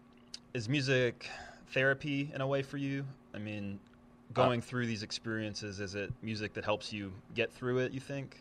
is 0.54 0.66
music 0.66 1.28
therapy 1.68 2.32
in 2.34 2.40
a 2.40 2.46
way 2.46 2.62
for 2.62 2.78
you? 2.78 3.04
I 3.34 3.38
mean, 3.38 3.78
Uh, 4.30 4.32
going 4.32 4.62
through 4.62 4.86
these 4.86 5.02
experiences, 5.02 5.78
is 5.78 5.94
it 5.94 6.10
music 6.22 6.54
that 6.54 6.64
helps 6.64 6.90
you 6.90 7.12
get 7.34 7.52
through 7.52 7.80
it, 7.80 7.92
you 7.92 8.00
think? 8.00 8.40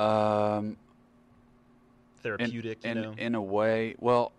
Um, 0.00 0.66
in- 0.66 0.76
Therapeutic, 2.22 2.84
in, 2.84 2.96
you 2.96 3.02
know? 3.04 3.14
in 3.16 3.34
a 3.36 3.40
way 3.40 3.94
well 4.00 4.32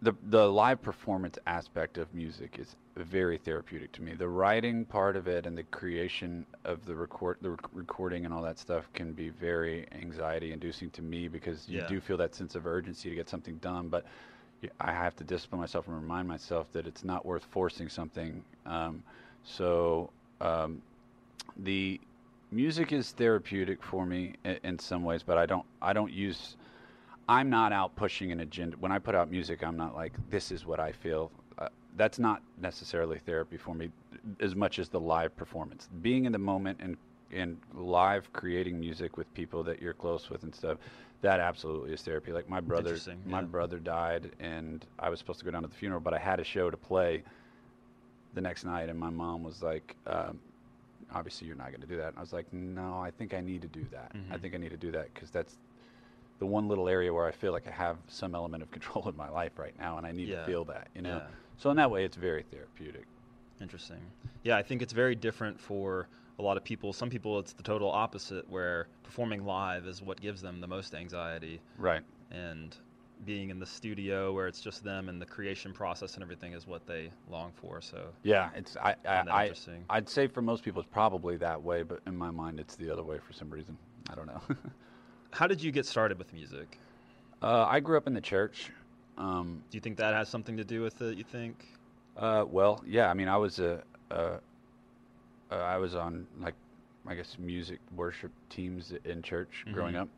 the 0.00 0.14
the 0.30 0.50
live 0.50 0.80
performance 0.80 1.38
aspect 1.46 1.98
of 1.98 2.12
music 2.14 2.58
is 2.58 2.74
very 2.96 3.36
therapeutic 3.36 3.92
to 3.92 4.02
me 4.02 4.14
the 4.14 4.26
writing 4.26 4.84
part 4.84 5.16
of 5.16 5.28
it 5.28 5.46
and 5.46 5.56
the 5.56 5.62
creation 5.64 6.46
of 6.64 6.84
the 6.86 6.94
record 6.94 7.36
the 7.42 7.50
rec- 7.50 7.68
recording 7.74 8.24
and 8.24 8.32
all 8.32 8.42
that 8.42 8.58
stuff 8.58 8.88
can 8.94 9.12
be 9.12 9.28
very 9.28 9.86
anxiety 9.92 10.52
inducing 10.52 10.88
to 10.90 11.02
me 11.02 11.28
because 11.28 11.68
you 11.68 11.78
Yeah. 11.80 11.86
do 11.86 12.00
feel 12.00 12.16
that 12.16 12.34
sense 12.34 12.54
of 12.54 12.66
urgency 12.66 13.10
to 13.10 13.14
get 13.14 13.28
something 13.28 13.56
done 13.56 13.88
but 13.88 14.04
I 14.80 14.90
have 14.92 15.14
to 15.16 15.24
discipline 15.24 15.60
myself 15.60 15.86
and 15.86 15.94
remind 15.94 16.26
myself 16.26 16.72
that 16.72 16.86
it's 16.86 17.04
not 17.04 17.26
worth 17.26 17.44
forcing 17.44 17.88
something 17.90 18.42
um, 18.64 19.02
so 19.44 20.10
um, 20.40 20.80
the 21.58 22.00
music 22.50 22.92
is 22.92 23.10
therapeutic 23.12 23.82
for 23.82 24.06
me 24.06 24.34
in, 24.44 24.58
in 24.64 24.78
some 24.78 25.04
ways, 25.04 25.22
but 25.22 25.36
I 25.38 25.46
don't 25.46 25.64
I 25.82 25.92
don't 25.92 26.12
use 26.12 26.56
I'm 27.28 27.50
not 27.50 27.72
out 27.72 27.94
pushing 27.96 28.30
an 28.32 28.40
agenda. 28.40 28.76
When 28.78 28.92
I 28.92 28.98
put 28.98 29.14
out 29.14 29.30
music, 29.30 29.64
I'm 29.64 29.76
not 29.76 29.94
like 29.94 30.12
this 30.30 30.50
is 30.52 30.64
what 30.64 30.78
I 30.80 30.92
feel. 30.92 31.30
That's 31.96 32.18
not 32.18 32.42
necessarily 32.60 33.18
therapy 33.18 33.56
for 33.56 33.74
me 33.74 33.90
as 34.40 34.54
much 34.54 34.78
as 34.78 34.88
the 34.88 35.00
live 35.00 35.34
performance. 35.36 35.88
Being 36.02 36.26
in 36.26 36.32
the 36.32 36.38
moment 36.38 36.78
and 36.80 36.96
and 37.32 37.58
live 37.74 38.32
creating 38.32 38.78
music 38.78 39.16
with 39.16 39.32
people 39.34 39.62
that 39.64 39.82
you're 39.82 39.92
close 39.92 40.30
with 40.30 40.42
and 40.44 40.54
stuff. 40.54 40.78
That 41.22 41.40
absolutely 41.40 41.92
is 41.92 42.02
therapy. 42.02 42.32
Like 42.32 42.48
my 42.48 42.60
brother, 42.60 42.96
my 43.24 43.40
yeah. 43.40 43.46
brother 43.46 43.78
died, 43.78 44.30
and 44.38 44.84
I 44.98 45.08
was 45.08 45.18
supposed 45.18 45.40
to 45.40 45.44
go 45.44 45.50
down 45.50 45.62
to 45.62 45.68
the 45.68 45.74
funeral, 45.74 46.00
but 46.00 46.14
I 46.14 46.18
had 46.18 46.40
a 46.40 46.44
show 46.44 46.70
to 46.70 46.76
play 46.76 47.24
the 48.34 48.40
next 48.40 48.64
night, 48.64 48.88
and 48.88 48.98
my 48.98 49.10
mom 49.10 49.42
was 49.42 49.62
like, 49.62 49.96
um, 50.06 50.38
"Obviously, 51.12 51.46
you're 51.46 51.56
not 51.56 51.68
going 51.68 51.80
to 51.80 51.86
do 51.86 51.96
that." 51.96 52.08
And 52.08 52.18
I 52.18 52.20
was 52.20 52.32
like, 52.32 52.52
"No, 52.52 53.00
I 53.00 53.10
think 53.10 53.34
I 53.34 53.40
need 53.40 53.62
to 53.62 53.68
do 53.68 53.84
that. 53.90 54.12
I 54.30 54.36
Mhm. 54.36 54.40
think 54.40 54.54
I 54.54 54.58
need 54.58 54.70
to 54.70 54.76
do 54.76 54.92
that 54.92 55.12
because 55.12 55.30
that's 55.30 55.56
the 56.38 56.46
one 56.46 56.68
little 56.68 56.88
area 56.88 57.12
where 57.12 57.26
I 57.26 57.32
feel 57.32 57.52
like 57.52 57.66
I 57.66 57.70
have 57.70 57.96
some 58.08 58.34
element 58.34 58.62
of 58.62 58.70
control 58.70 59.08
in 59.08 59.16
my 59.16 59.28
life 59.30 59.58
right 59.58 59.76
now, 59.78 59.96
and 59.98 60.06
I 60.06 60.12
need 60.12 60.28
Yeah. 60.28 60.40
to 60.40 60.46
feel 60.46 60.64
that, 60.66 60.88
you 60.94 61.02
know." 61.02 61.16
Yeah. 61.18 61.26
So 61.58 61.70
in 61.70 61.76
that 61.76 61.90
way, 61.90 62.04
it's 62.04 62.16
very 62.16 62.42
therapeutic. 62.42 63.06
Interesting. 63.60 64.00
Yeah, 64.42 64.56
I 64.58 64.62
think 64.62 64.82
it's 64.82 64.92
very 64.92 65.14
different 65.14 65.58
for 65.58 66.08
a 66.38 66.42
lot 66.42 66.58
of 66.58 66.64
people. 66.64 66.92
Some 66.92 67.08
people, 67.08 67.38
it's 67.38 67.54
the 67.54 67.62
total 67.62 67.90
opposite, 67.90 68.48
where 68.50 68.88
performing 69.02 69.44
live 69.46 69.86
is 69.86 70.02
what 70.02 70.20
gives 70.20 70.42
them 70.42 70.60
the 70.60 70.66
most 70.66 70.94
anxiety, 70.94 71.60
Right. 71.78 72.02
and 72.30 72.76
being 73.24 73.48
in 73.48 73.58
the 73.58 73.64
studio 73.64 74.30
where 74.34 74.46
it's 74.46 74.60
just 74.60 74.84
them 74.84 75.08
and 75.08 75.22
the 75.22 75.24
creation 75.24 75.72
process 75.72 76.14
and 76.14 76.22
everything 76.22 76.52
is 76.52 76.66
what 76.66 76.86
they 76.86 77.10
long 77.30 77.50
for. 77.52 77.80
So, 77.80 78.12
Yeah, 78.22 78.50
it's 78.54 78.76
I 78.76 78.94
I, 79.06 79.16
I 79.30 79.42
interesting. 79.44 79.86
I'd 79.88 80.06
say 80.06 80.26
for 80.26 80.42
most 80.42 80.62
people 80.62 80.82
it's 80.82 80.90
probably 80.92 81.38
that 81.38 81.62
way, 81.62 81.82
but 81.82 82.00
in 82.06 82.14
my 82.14 82.30
mind 82.30 82.60
it's 82.60 82.76
the 82.76 82.90
other 82.90 83.02
way 83.02 83.16
for 83.18 83.32
some 83.32 83.48
reason. 83.48 83.78
I 84.10 84.14
don't 84.14 84.26
know. 84.26 84.42
how 85.36 85.46
did 85.46 85.62
you 85.62 85.70
get 85.70 85.86
started 85.86 86.18
with 86.18 86.32
music? 86.32 86.78
uh, 87.42 87.64
I 87.68 87.80
grew 87.80 87.96
up 87.96 88.06
in 88.06 88.14
the 88.14 88.20
church. 88.20 88.70
Um, 89.18 89.62
Do 89.70 89.76
you 89.76 89.80
think 89.80 89.96
that 89.98 90.14
has 90.14 90.28
something 90.28 90.56
to 90.56 90.64
do 90.64 90.82
with 90.82 91.00
it? 91.02 91.16
You 91.18 91.24
think? 91.24 91.64
Uh, 92.16 92.44
well, 92.48 92.82
yeah. 92.86 93.10
I 93.10 93.14
mean, 93.14 93.28
I 93.28 93.36
was 93.36 93.58
a, 93.58 93.82
uh, 94.10 94.38
uh, 95.50 95.54
I 95.54 95.76
was 95.76 95.94
on 95.94 96.26
like, 96.40 96.54
I 97.06 97.14
guess 97.14 97.36
music 97.38 97.78
worship 97.94 98.32
teams 98.50 98.92
in 99.04 99.22
church 99.22 99.64
growing 99.72 99.94
Mhm. 99.94 100.02
up, 100.02 100.08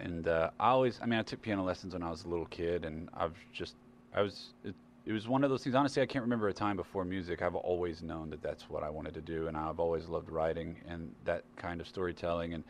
and 0.00 0.26
uh, 0.26 0.50
I 0.58 0.70
always, 0.70 0.98
I 1.00 1.06
mean, 1.06 1.18
I 1.20 1.22
took 1.22 1.40
piano 1.40 1.62
lessons 1.62 1.92
when 1.92 2.02
I 2.02 2.10
was 2.10 2.24
a 2.24 2.28
little 2.28 2.46
kid, 2.46 2.84
and 2.84 3.08
I've 3.14 3.36
just, 3.52 3.76
I 4.14 4.22
was, 4.22 4.54
it, 4.64 4.74
it 5.06 5.12
was 5.12 5.28
one 5.28 5.44
of 5.44 5.50
those 5.50 5.62
things. 5.62 5.76
Honestly, 5.76 6.02
I 6.02 6.06
can't 6.06 6.22
remember 6.24 6.48
a 6.48 6.52
time 6.52 6.76
before 6.76 7.04
music. 7.04 7.42
I've 7.42 7.54
always 7.54 8.02
known 8.02 8.30
that 8.30 8.42
that's 8.42 8.68
what 8.68 8.82
I 8.82 8.90
wanted 8.90 9.14
to 9.14 9.20
do, 9.20 9.46
and 9.48 9.56
I've 9.56 9.78
always 9.78 10.08
loved 10.08 10.30
writing 10.30 10.76
and 10.88 11.14
that 11.26 11.44
kind 11.56 11.80
of 11.80 11.86
storytelling, 11.86 12.54
and 12.54 12.64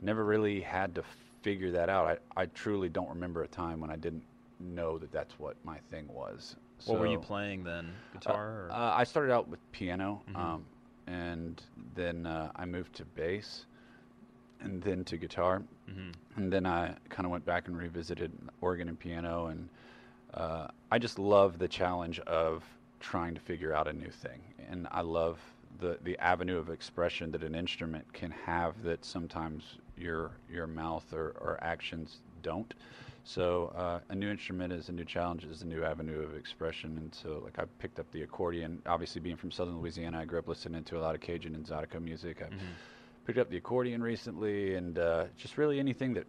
never 0.00 0.24
really 0.24 0.60
had 0.60 0.94
to 0.96 1.04
figure 1.44 1.70
that 1.70 1.88
out. 1.88 2.18
I, 2.36 2.42
I 2.42 2.46
truly 2.46 2.88
don't 2.88 3.08
remember 3.10 3.42
a 3.44 3.48
time 3.48 3.78
when 3.80 3.90
I 3.90 3.96
didn't 3.96 4.24
know 4.58 4.98
that 4.98 5.12
that's 5.12 5.38
what 5.38 5.56
my 5.64 5.78
thing 5.90 6.08
was. 6.08 6.56
What 6.86 6.98
were 6.98 7.06
you 7.06 7.18
playing 7.18 7.62
then? 7.64 7.92
Guitar? 8.12 8.66
Or? 8.66 8.70
Uh, 8.72 8.94
I 8.96 9.04
started 9.04 9.32
out 9.32 9.46
with 9.48 9.60
piano, 9.70 10.22
Mhm. 10.30 10.36
um, 10.36 10.64
and 11.06 11.62
then 11.94 12.26
uh, 12.26 12.50
I 12.56 12.64
moved 12.64 12.94
to 12.94 13.04
bass, 13.04 13.66
and 14.60 14.82
then 14.82 15.04
to 15.04 15.16
guitar, 15.18 15.62
hmm 15.86 16.10
and 16.36 16.52
then 16.52 16.66
I 16.66 16.96
kind 17.10 17.26
of 17.26 17.30
went 17.30 17.44
back 17.44 17.68
and 17.68 17.76
revisited 17.76 18.32
organ 18.60 18.88
and 18.88 18.98
piano, 18.98 19.46
and 19.46 19.68
uh, 20.32 20.66
I 20.90 20.98
just 20.98 21.18
love 21.18 21.58
the 21.58 21.68
challenge 21.68 22.18
of 22.20 22.64
trying 22.98 23.34
to 23.34 23.40
figure 23.40 23.72
out 23.74 23.86
a 23.86 23.92
new 23.92 24.10
thing, 24.10 24.40
and 24.70 24.88
I 24.90 25.02
love 25.02 25.38
the 25.78 25.98
the 26.02 26.18
avenue 26.18 26.58
of 26.58 26.70
expression 26.70 27.30
that 27.32 27.42
an 27.44 27.54
instrument 27.54 28.10
can 28.14 28.30
have 28.30 28.82
that 28.82 29.04
sometimes 29.04 29.78
your 29.96 30.32
your 30.50 30.66
mouth 30.66 31.12
or, 31.12 31.34
or 31.40 31.58
actions 31.62 32.18
don't. 32.42 32.74
So 33.24 33.72
uh, 33.76 34.00
a 34.10 34.14
new 34.14 34.30
instrument 34.30 34.72
is 34.72 34.88
a 34.88 34.92
new 34.92 35.04
challenge, 35.04 35.44
is 35.44 35.62
a 35.62 35.66
new 35.66 35.82
avenue 35.84 36.22
of 36.22 36.36
expression, 36.36 36.98
and 36.98 37.14
so 37.14 37.40
like 37.44 37.58
I 37.58 37.64
picked 37.78 37.98
up 37.98 38.10
the 38.12 38.22
accordion. 38.22 38.82
Obviously, 38.86 39.20
being 39.20 39.36
from 39.36 39.50
Southern 39.50 39.78
Louisiana, 39.78 40.20
I 40.20 40.24
grew 40.24 40.38
up 40.38 40.48
listening 40.48 40.84
to 40.84 40.98
a 40.98 41.00
lot 41.00 41.14
of 41.14 41.20
Cajun 41.20 41.54
and 41.54 41.66
Zydeco 41.66 42.02
music. 42.02 42.42
I 42.42 42.50
hmm 42.50 42.74
picked 43.26 43.38
up 43.38 43.50
the 43.50 43.56
accordion 43.56 44.02
recently, 44.02 44.74
and 44.74 44.98
uh, 44.98 45.24
just 45.36 45.58
really 45.58 45.78
anything 45.78 46.14
that 46.14 46.26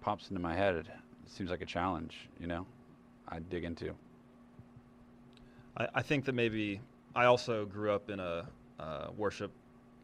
pops 0.00 0.30
into 0.30 0.40
my 0.40 0.54
head 0.54 0.76
it 0.76 0.86
seems 1.26 1.50
like 1.50 1.62
a 1.62 1.66
challenge. 1.66 2.28
You 2.40 2.46
know, 2.46 2.66
I 3.28 3.40
dig 3.40 3.64
into. 3.64 3.94
I, 5.76 5.88
I 5.96 6.02
think 6.02 6.24
that 6.26 6.34
maybe 6.34 6.80
I 7.14 7.26
also 7.26 7.64
grew 7.66 7.92
up 7.92 8.10
in 8.10 8.20
a 8.20 8.46
uh, 8.78 9.08
worship 9.16 9.52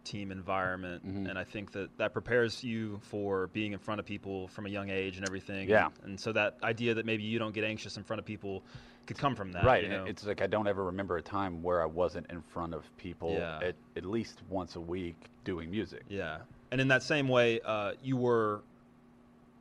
team 0.05 0.31
environment, 0.33 1.07
Mhm. 1.07 1.29
and 1.31 1.39
I 1.39 1.45
think 1.45 1.73
that 1.73 1.97
that 1.99 2.13
prepares 2.13 2.63
you 2.65 2.99
for 3.05 3.47
being 3.49 3.73
in 3.73 3.79
front 3.79 3.99
of 4.01 4.07
people 4.07 4.49
from 4.49 4.67
a 4.67 4.69
young 4.69 4.91
age 4.91 5.17
and 5.17 5.27
everything. 5.27 5.69
Yeah. 5.69 5.89
And 6.05 6.19
so 6.19 6.33
that 6.33 6.57
idea 6.63 6.95
that 6.95 7.07
maybe 7.07 7.23
you 7.23 7.39
don't 7.39 7.55
get 7.55 7.65
anxious 7.65 7.97
in 7.97 8.03
front 8.05 8.19
of 8.21 8.27
people 8.27 8.63
could 9.07 9.19
come 9.19 9.35
from 9.35 9.53
that. 9.53 9.65
right. 9.65 9.83
You 9.83 9.89
know? 9.89 10.05
It's 10.05 10.25
like 10.25 10.43
I 10.43 10.47
don't 10.47 10.67
ever 10.69 10.85
remember 10.85 11.17
a 11.17 11.23
time 11.23 11.63
where 11.63 11.83
I 11.83 11.87
wasn't 11.87 12.31
in 12.31 12.41
front 12.43 12.73
of 12.75 12.85
people 12.99 13.33
Yeah. 13.33 13.59
at, 13.63 13.75
at 13.97 14.05
least 14.05 14.41
once 14.49 14.77
a 14.77 14.81
week 14.81 15.17
doing 15.45 15.71
music. 15.71 16.05
Yeah, 16.09 16.39
and 16.71 16.81
in 16.81 16.89
that 16.89 17.03
same 17.03 17.29
way, 17.29 17.61
uh, 17.65 17.95
you 18.03 18.17
were. 18.17 18.63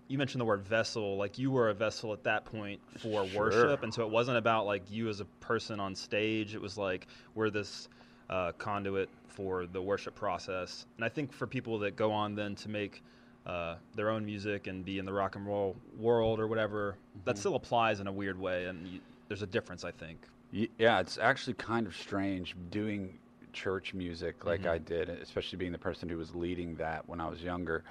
You 0.07 0.17
mentioned 0.17 0.41
the 0.41 0.45
word 0.45 0.61
vessel, 0.63 1.15
like 1.15 1.39
you 1.39 1.51
were 1.51 1.69
a 1.69 1.73
vessel 1.73 2.11
at 2.11 2.23
that 2.23 2.43
point 2.43 2.81
for 2.99 3.25
Sure. 3.27 3.39
worship, 3.45 3.81
and 3.81 3.93
so 3.93 4.03
it 4.05 4.09
wasn't 4.11 4.37
about 4.37 4.65
like 4.65 4.91
you 4.91 5.07
as 5.07 5.21
a 5.21 5.25
person 5.39 5.79
on 5.79 5.95
stage. 5.95 6.53
It 6.53 6.61
was 6.61 6.77
like 6.77 7.07
we're 7.33 7.49
this 7.49 7.87
uh, 8.31 8.53
conduit 8.57 9.09
for 9.27 9.65
the 9.67 9.81
worship 9.81 10.15
process. 10.15 10.85
And 10.97 11.05
I 11.05 11.09
think 11.09 11.31
for 11.31 11.45
people 11.45 11.77
that 11.79 11.95
go 11.95 12.11
on 12.11 12.33
then 12.35 12.55
to 12.55 12.69
make 12.69 13.03
uh, 13.45 13.75
their 13.95 14.09
own 14.09 14.25
music 14.25 14.67
and 14.67 14.83
be 14.85 14.99
in 14.99 15.05
the 15.05 15.13
rock 15.13 15.35
and 15.35 15.45
roll 15.45 15.75
world 15.97 16.39
or 16.39 16.47
whatever, 16.47 16.95
that 17.25 17.37
still 17.37 17.55
applies 17.55 17.99
in 17.99 18.07
a 18.07 18.11
weird 18.11 18.39
way, 18.39 18.65
and 18.65 18.87
you, 18.87 18.99
there's 19.27 19.41
a 19.41 19.47
difference, 19.47 19.83
I 19.83 19.91
think. 19.91 20.19
Yeah, 20.51 20.99
it's 20.99 21.17
actually 21.17 21.53
kind 21.53 21.87
of 21.87 21.95
strange 21.95 22.55
doing 22.69 23.17
church 23.53 23.93
music 23.93 24.45
like 24.45 24.61
Mhm. 24.61 24.69
I 24.69 24.77
did, 24.77 25.09
especially 25.09 25.57
being 25.57 25.71
the 25.71 25.77
person 25.77 26.07
who 26.07 26.17
was 26.17 26.35
leading 26.35 26.75
that 26.75 27.07
when 27.07 27.19
I 27.19 27.27
was 27.29 27.41
younger. 27.41 27.83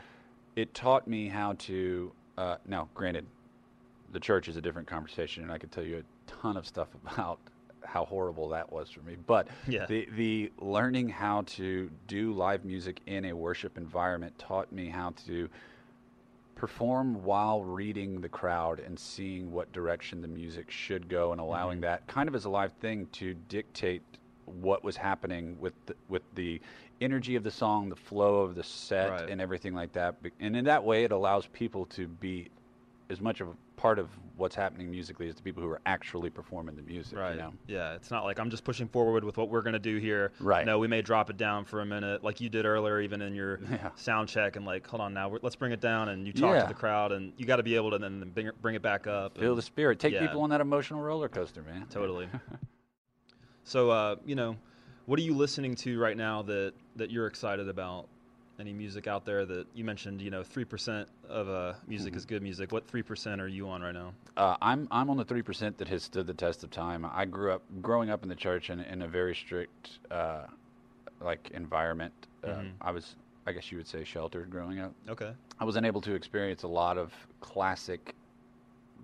It 0.57 0.75
taught 0.75 1.07
me 1.07 1.29
how 1.29 1.55
to. 1.55 2.13
Uh, 2.39 2.57
now, 2.67 2.89
granted, 2.95 3.27
the 4.13 4.21
church 4.21 4.49
is 4.49 4.57
a 4.57 4.61
different 4.63 4.89
conversation, 4.89 5.43
and 5.43 5.53
I 5.53 5.59
could 5.59 5.71
tell 5.71 5.85
you 5.85 5.99
a 5.99 6.31
ton 6.31 6.57
of 6.57 6.67
stuff 6.67 6.89
about 7.13 7.41
how 7.85 8.05
horrible 8.05 8.49
that 8.51 8.71
was 8.73 8.91
for 8.91 9.01
me. 9.01 9.17
But 9.27 9.49
Yeah. 9.69 9.87
the 9.87 10.07
the 10.17 10.53
learning 10.59 11.09
how 11.09 11.43
to 11.43 11.91
do 12.07 12.33
live 12.33 12.65
music 12.65 13.01
in 13.07 13.25
a 13.27 13.33
worship 13.33 13.77
environment 13.79 14.39
taught 14.39 14.71
me 14.73 14.89
how 14.89 15.11
to 15.27 15.49
perform 16.55 17.23
while 17.25 17.65
reading 17.65 18.21
the 18.21 18.29
crowd 18.29 18.81
and 18.81 18.99
seeing 18.99 19.51
what 19.51 19.73
direction 19.73 20.21
the 20.21 20.29
music 20.29 20.71
should 20.71 21.09
go 21.09 21.33
and 21.33 21.41
allowing 21.41 21.79
Mhm. 21.79 21.83
that 21.83 22.07
kind 22.07 22.29
of 22.29 22.35
as 22.35 22.45
a 22.45 22.51
live 22.51 22.73
thing 22.75 23.07
to 23.13 23.33
dictate 23.35 24.03
what 24.45 24.85
was 24.85 24.97
happening 24.97 25.59
with 25.61 25.73
the, 25.87 25.95
with 26.09 26.23
the 26.35 26.61
energy 27.01 27.35
of 27.37 27.45
the 27.45 27.51
song, 27.51 27.89
the 27.89 27.97
flow 27.97 28.41
of 28.41 28.55
the 28.57 28.63
set, 28.65 29.11
Right. 29.11 29.31
and 29.31 29.41
everything 29.41 29.75
like 29.75 29.93
that. 29.93 30.17
And 30.39 30.55
in 30.55 30.65
that 30.67 30.85
way, 30.85 31.05
it 31.05 31.13
allows 31.13 31.47
people 31.47 31.87
to 31.87 32.07
be 32.09 32.51
as 33.09 33.21
much 33.23 33.41
of 33.41 33.49
a 33.49 33.55
part 33.81 33.99
of 33.99 34.11
what's 34.37 34.55
happening 34.55 34.91
musically 34.91 35.27
is 35.27 35.35
the 35.35 35.43
people 35.43 35.63
who 35.63 35.69
are 35.71 35.81
actually 35.87 36.29
performing 36.29 36.77
the 36.77 36.83
music. 36.83 37.17
Right. 37.17 37.33
You 37.33 37.41
know? 37.41 37.53
Yeah. 37.67 37.95
It's 37.95 38.11
not 38.11 38.25
like 38.25 38.39
I'm 38.39 38.51
just 38.51 38.63
pushing 38.63 38.87
forward 38.89 39.25
with 39.25 39.39
what 39.39 39.49
we're 39.49 39.63
going 39.63 39.73
to 39.73 39.79
do 39.79 39.97
here. 39.97 40.33
Right. 40.39 40.67
No, 40.67 40.79
we 40.79 40.87
may 40.87 41.01
drop 41.01 41.31
it 41.31 41.39
down 41.39 41.65
for 41.65 41.81
a 41.81 41.87
minute, 41.87 42.23
like 42.23 42.43
you 42.43 42.51
did 42.51 42.67
earlier, 42.67 43.01
even 43.01 43.23
in 43.23 43.35
your 43.35 43.59
Yeah. 43.71 43.91
sound 43.97 44.29
check, 44.29 44.57
and 44.57 44.67
like, 44.67 44.87
hold 44.87 45.01
on 45.01 45.15
now, 45.15 45.35
let's 45.41 45.57
bring 45.57 45.73
it 45.73 45.81
down. 45.81 46.11
And 46.11 46.27
you 46.27 46.33
talk 46.35 46.55
Yeah. 46.55 46.63
to 46.63 46.69
the 46.69 46.75
crowd, 46.75 47.13
and 47.13 47.33
you 47.39 47.47
got 47.47 47.57
to 47.57 47.63
be 47.63 47.75
able 47.75 47.91
to 47.93 47.99
then 47.99 48.31
bring 48.35 48.47
it, 48.49 48.61
bring 48.61 48.75
it 48.75 48.83
back 48.83 49.07
up. 49.07 49.39
Feel 49.39 49.57
the 49.57 49.63
spirit. 49.63 49.99
Take 49.99 50.13
yeah. 50.13 50.21
people 50.21 50.43
on 50.43 50.51
that 50.51 50.61
emotional 50.61 51.01
roller 51.01 51.29
coaster, 51.31 51.63
man. 51.63 51.87
Totally. 51.89 52.29
so, 53.65 53.91
uh, 53.91 54.17
you 54.27 54.35
know, 54.35 54.57
what 55.07 55.19
are 55.19 55.23
you 55.23 55.35
listening 55.35 55.75
to 55.77 55.99
right 55.99 56.17
now 56.17 56.43
that 56.43 56.75
that 56.97 57.11
you're 57.11 57.27
excited 57.27 57.69
about? 57.69 58.09
Any 58.61 58.75
music 58.75 59.07
out 59.07 59.25
there 59.25 59.47
that 59.47 59.67
you 59.75 59.85
mentioned? 59.85 60.21
You 60.21 60.31
know, 60.31 60.43
three 60.43 60.67
percent 60.67 61.09
of 61.31 61.49
uh, 61.49 61.73
music 61.89 62.11
Mm-hmm. 62.13 62.19
is 62.19 62.27
good 62.27 62.43
music. 62.43 62.73
What 62.73 62.87
three 62.87 63.03
percent 63.03 63.41
are 63.41 63.49
you 63.49 63.67
on 63.71 63.81
right 63.81 63.95
now? 63.95 64.13
Uh, 64.37 64.55
I'm 64.61 64.87
I'm 64.91 65.09
on 65.09 65.17
the 65.17 65.25
three 65.25 65.41
percent 65.41 65.79
that 65.79 65.89
has 65.89 66.03
stood 66.03 66.27
the 66.27 66.35
test 66.35 66.63
of 66.63 66.71
time. 66.71 67.07
I 67.11 67.25
grew 67.25 67.53
up 67.53 67.63
growing 67.81 68.11
up 68.11 68.23
in 68.23 68.29
the 68.29 68.35
church 68.35 68.69
in, 68.69 68.81
in 68.81 69.01
a 69.01 69.09
very 69.09 69.35
strict 69.35 69.93
uh, 70.11 70.43
like 71.23 71.51
environment. 71.55 72.13
Uh, 72.45 72.49
Mhm. 72.49 72.73
I 72.83 72.91
was 72.91 73.17
I 73.47 73.53
guess 73.53 73.73
you 73.73 73.79
would 73.79 73.89
say 73.89 74.05
sheltered 74.05 74.51
growing 74.51 74.79
up. 74.79 74.93
Okay. 75.09 75.33
I 75.59 75.65
wasn't 75.65 75.87
able 75.87 76.03
to 76.03 76.13
experience 76.15 76.63
a 76.63 76.69
lot 76.69 76.99
of 76.99 77.15
classic 77.41 78.15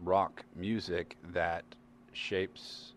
rock 0.05 0.45
music 0.55 1.17
that 1.33 1.65
shapes 2.13 2.93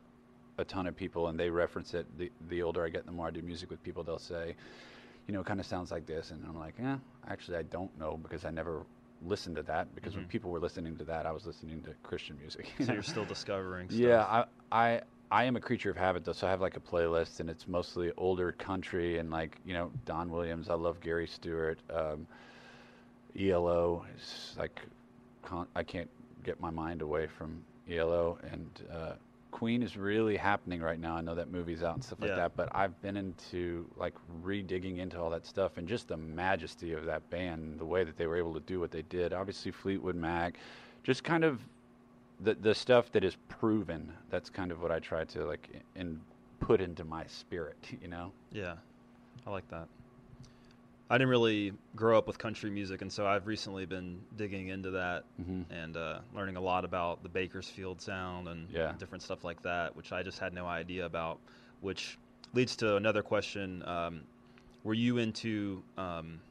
a 0.58 0.66
ton 0.66 0.88
of 0.88 0.96
people, 0.98 1.30
and 1.30 1.40
they 1.40 1.50
reference 1.50 1.94
it. 1.94 2.06
The 2.18 2.30
the 2.50 2.62
older 2.64 2.84
I 2.84 2.90
get, 2.90 3.06
the 3.06 3.14
more 3.14 3.28
I 3.28 3.32
do 3.32 3.42
music 3.42 3.70
with 3.70 3.82
people, 3.82 4.04
they'll 4.04 4.20
say, 4.20 4.56
you 5.30 5.34
know, 5.36 5.42
it 5.42 5.46
kind 5.46 5.60
of 5.60 5.66
sounds 5.68 5.92
like 5.92 6.08
this, 6.08 6.32
and 6.32 6.44
I'm 6.48 6.58
like, 6.58 6.74
yeah, 6.80 6.98
actually, 7.28 7.58
I 7.58 7.62
don't 7.62 7.96
know 8.00 8.18
because 8.18 8.46
I 8.46 8.50
never 8.50 8.82
listened 9.28 9.58
to 9.58 9.64
that. 9.64 9.94
Because 9.94 10.16
when 10.16 10.26
Mhm. 10.26 10.30
people 10.30 10.50
were 10.50 10.60
listening 10.60 10.98
to 10.98 11.04
that, 11.06 11.28
I 11.28 11.32
was 11.32 11.46
listening 11.46 11.84
to 11.84 11.92
Christian 12.02 12.36
music. 12.40 12.74
you 12.80 12.86
So 12.86 12.88
know? 12.88 12.96
you're 12.96 13.04
still 13.04 13.26
discovering. 13.26 13.90
Stuff. 13.92 14.00
Yeah, 14.00 14.24
I, 14.26 14.46
I 14.72 15.02
I 15.30 15.44
am 15.44 15.56
a 15.56 15.60
creature 15.62 15.92
of 15.92 15.98
habit 15.98 16.26
though, 16.26 16.34
so 16.34 16.48
I 16.48 16.50
have 16.50 16.62
like 16.62 16.78
a 16.78 16.80
playlist, 16.80 17.42
and 17.42 17.48
it's 17.48 17.68
mostly 17.68 18.12
older 18.18 18.52
country 18.54 19.20
and 19.20 19.30
like 19.30 19.60
you 19.66 19.76
know 19.76 19.92
Don 20.06 20.32
Williams. 20.32 20.68
I 20.68 20.74
love 20.74 21.00
Gary 21.00 21.28
Stewart. 21.28 21.78
Um, 21.94 22.26
ELO 23.36 24.06
is 24.18 24.56
like 24.58 24.82
con- 25.44 25.68
I 25.76 25.84
can't 25.84 26.10
get 26.44 26.60
my 26.60 26.72
mind 26.72 27.04
away 27.04 27.28
from 27.28 27.64
ELO, 27.88 28.40
and 28.52 28.68
uh, 28.92 29.14
Queen 29.52 29.82
is 29.84 29.98
really 29.98 30.38
happening 30.38 30.82
right 30.82 31.00
now. 31.00 31.16
I 31.16 31.22
know 31.22 31.36
that 31.36 31.52
movie's 31.52 31.84
out 31.84 31.96
and 31.96 32.04
stuff 32.04 32.20
like 32.22 32.30
Yeah. 32.30 32.36
that, 32.38 32.56
but 32.56 32.70
I've 32.74 33.00
been 33.02 33.18
into 33.18 33.88
like 33.98 34.14
redigging 34.44 35.00
into 35.00 35.20
all 35.20 35.30
that 35.32 35.46
stuff 35.46 35.78
and 35.78 35.88
just 35.88 36.08
the 36.08 36.18
majesty 36.18 36.94
of 36.94 37.06
that 37.06 37.28
band, 37.30 37.80
the 37.80 37.86
way 37.86 38.04
that 38.04 38.16
they 38.18 38.28
were 38.28 38.38
able 38.38 38.54
to 38.54 38.60
do 38.62 38.80
what 38.80 38.92
they 38.92 39.02
did. 39.04 39.34
Obviously, 39.34 39.72
Fleetwood 39.72 40.16
Mac, 40.16 40.58
just 41.04 41.24
kind 41.24 41.44
of 41.44 41.62
the 42.42 42.54
the 42.56 42.74
stuff 42.76 43.12
that 43.12 43.24
is 43.24 43.36
proven. 43.48 44.14
That's 44.30 44.50
kind 44.50 44.72
of 44.72 44.82
what 44.82 44.92
I 44.92 45.00
try 45.00 45.24
to 45.26 45.46
like 45.46 45.68
and 45.96 46.22
put 46.60 46.80
into 46.82 47.04
my 47.04 47.26
spirit. 47.26 47.78
You 48.02 48.08
know. 48.08 48.32
Yeah, 48.52 48.76
I 49.46 49.50
like 49.50 49.68
that. 49.70 49.88
I 51.10 51.18
didn't 51.18 51.30
really 51.30 51.74
grow 51.96 52.18
up 52.18 52.28
with 52.28 52.38
country 52.38 52.70
music, 52.70 53.02
and 53.02 53.12
so 53.12 53.26
I've 53.26 53.48
recently 53.48 53.86
been 53.86 54.22
digging 54.36 54.68
into 54.68 54.92
that 54.92 55.26
hmm 55.44 55.62
and 55.72 55.98
uh, 55.98 56.20
learning 56.34 56.56
a 56.56 56.62
lot 56.62 56.84
about 56.84 57.22
the 57.22 57.30
Bakersfield 57.30 58.02
sound 58.02 58.48
and 58.48 58.70
Yeah. 58.72 58.94
different 58.98 59.22
stuff 59.24 59.44
like 59.44 59.62
that, 59.62 59.96
which 59.96 60.12
I 60.12 60.24
just 60.24 60.40
had 60.40 60.52
no 60.54 60.66
idea 60.66 61.06
about. 61.06 61.40
Which 61.82 62.18
leads 62.54 62.76
to 62.78 62.96
another 62.96 63.22
question: 63.24 63.84
um, 63.88 64.24
Were 64.84 64.94
you 64.96 65.18
into 65.18 65.84
um, 65.98 66.42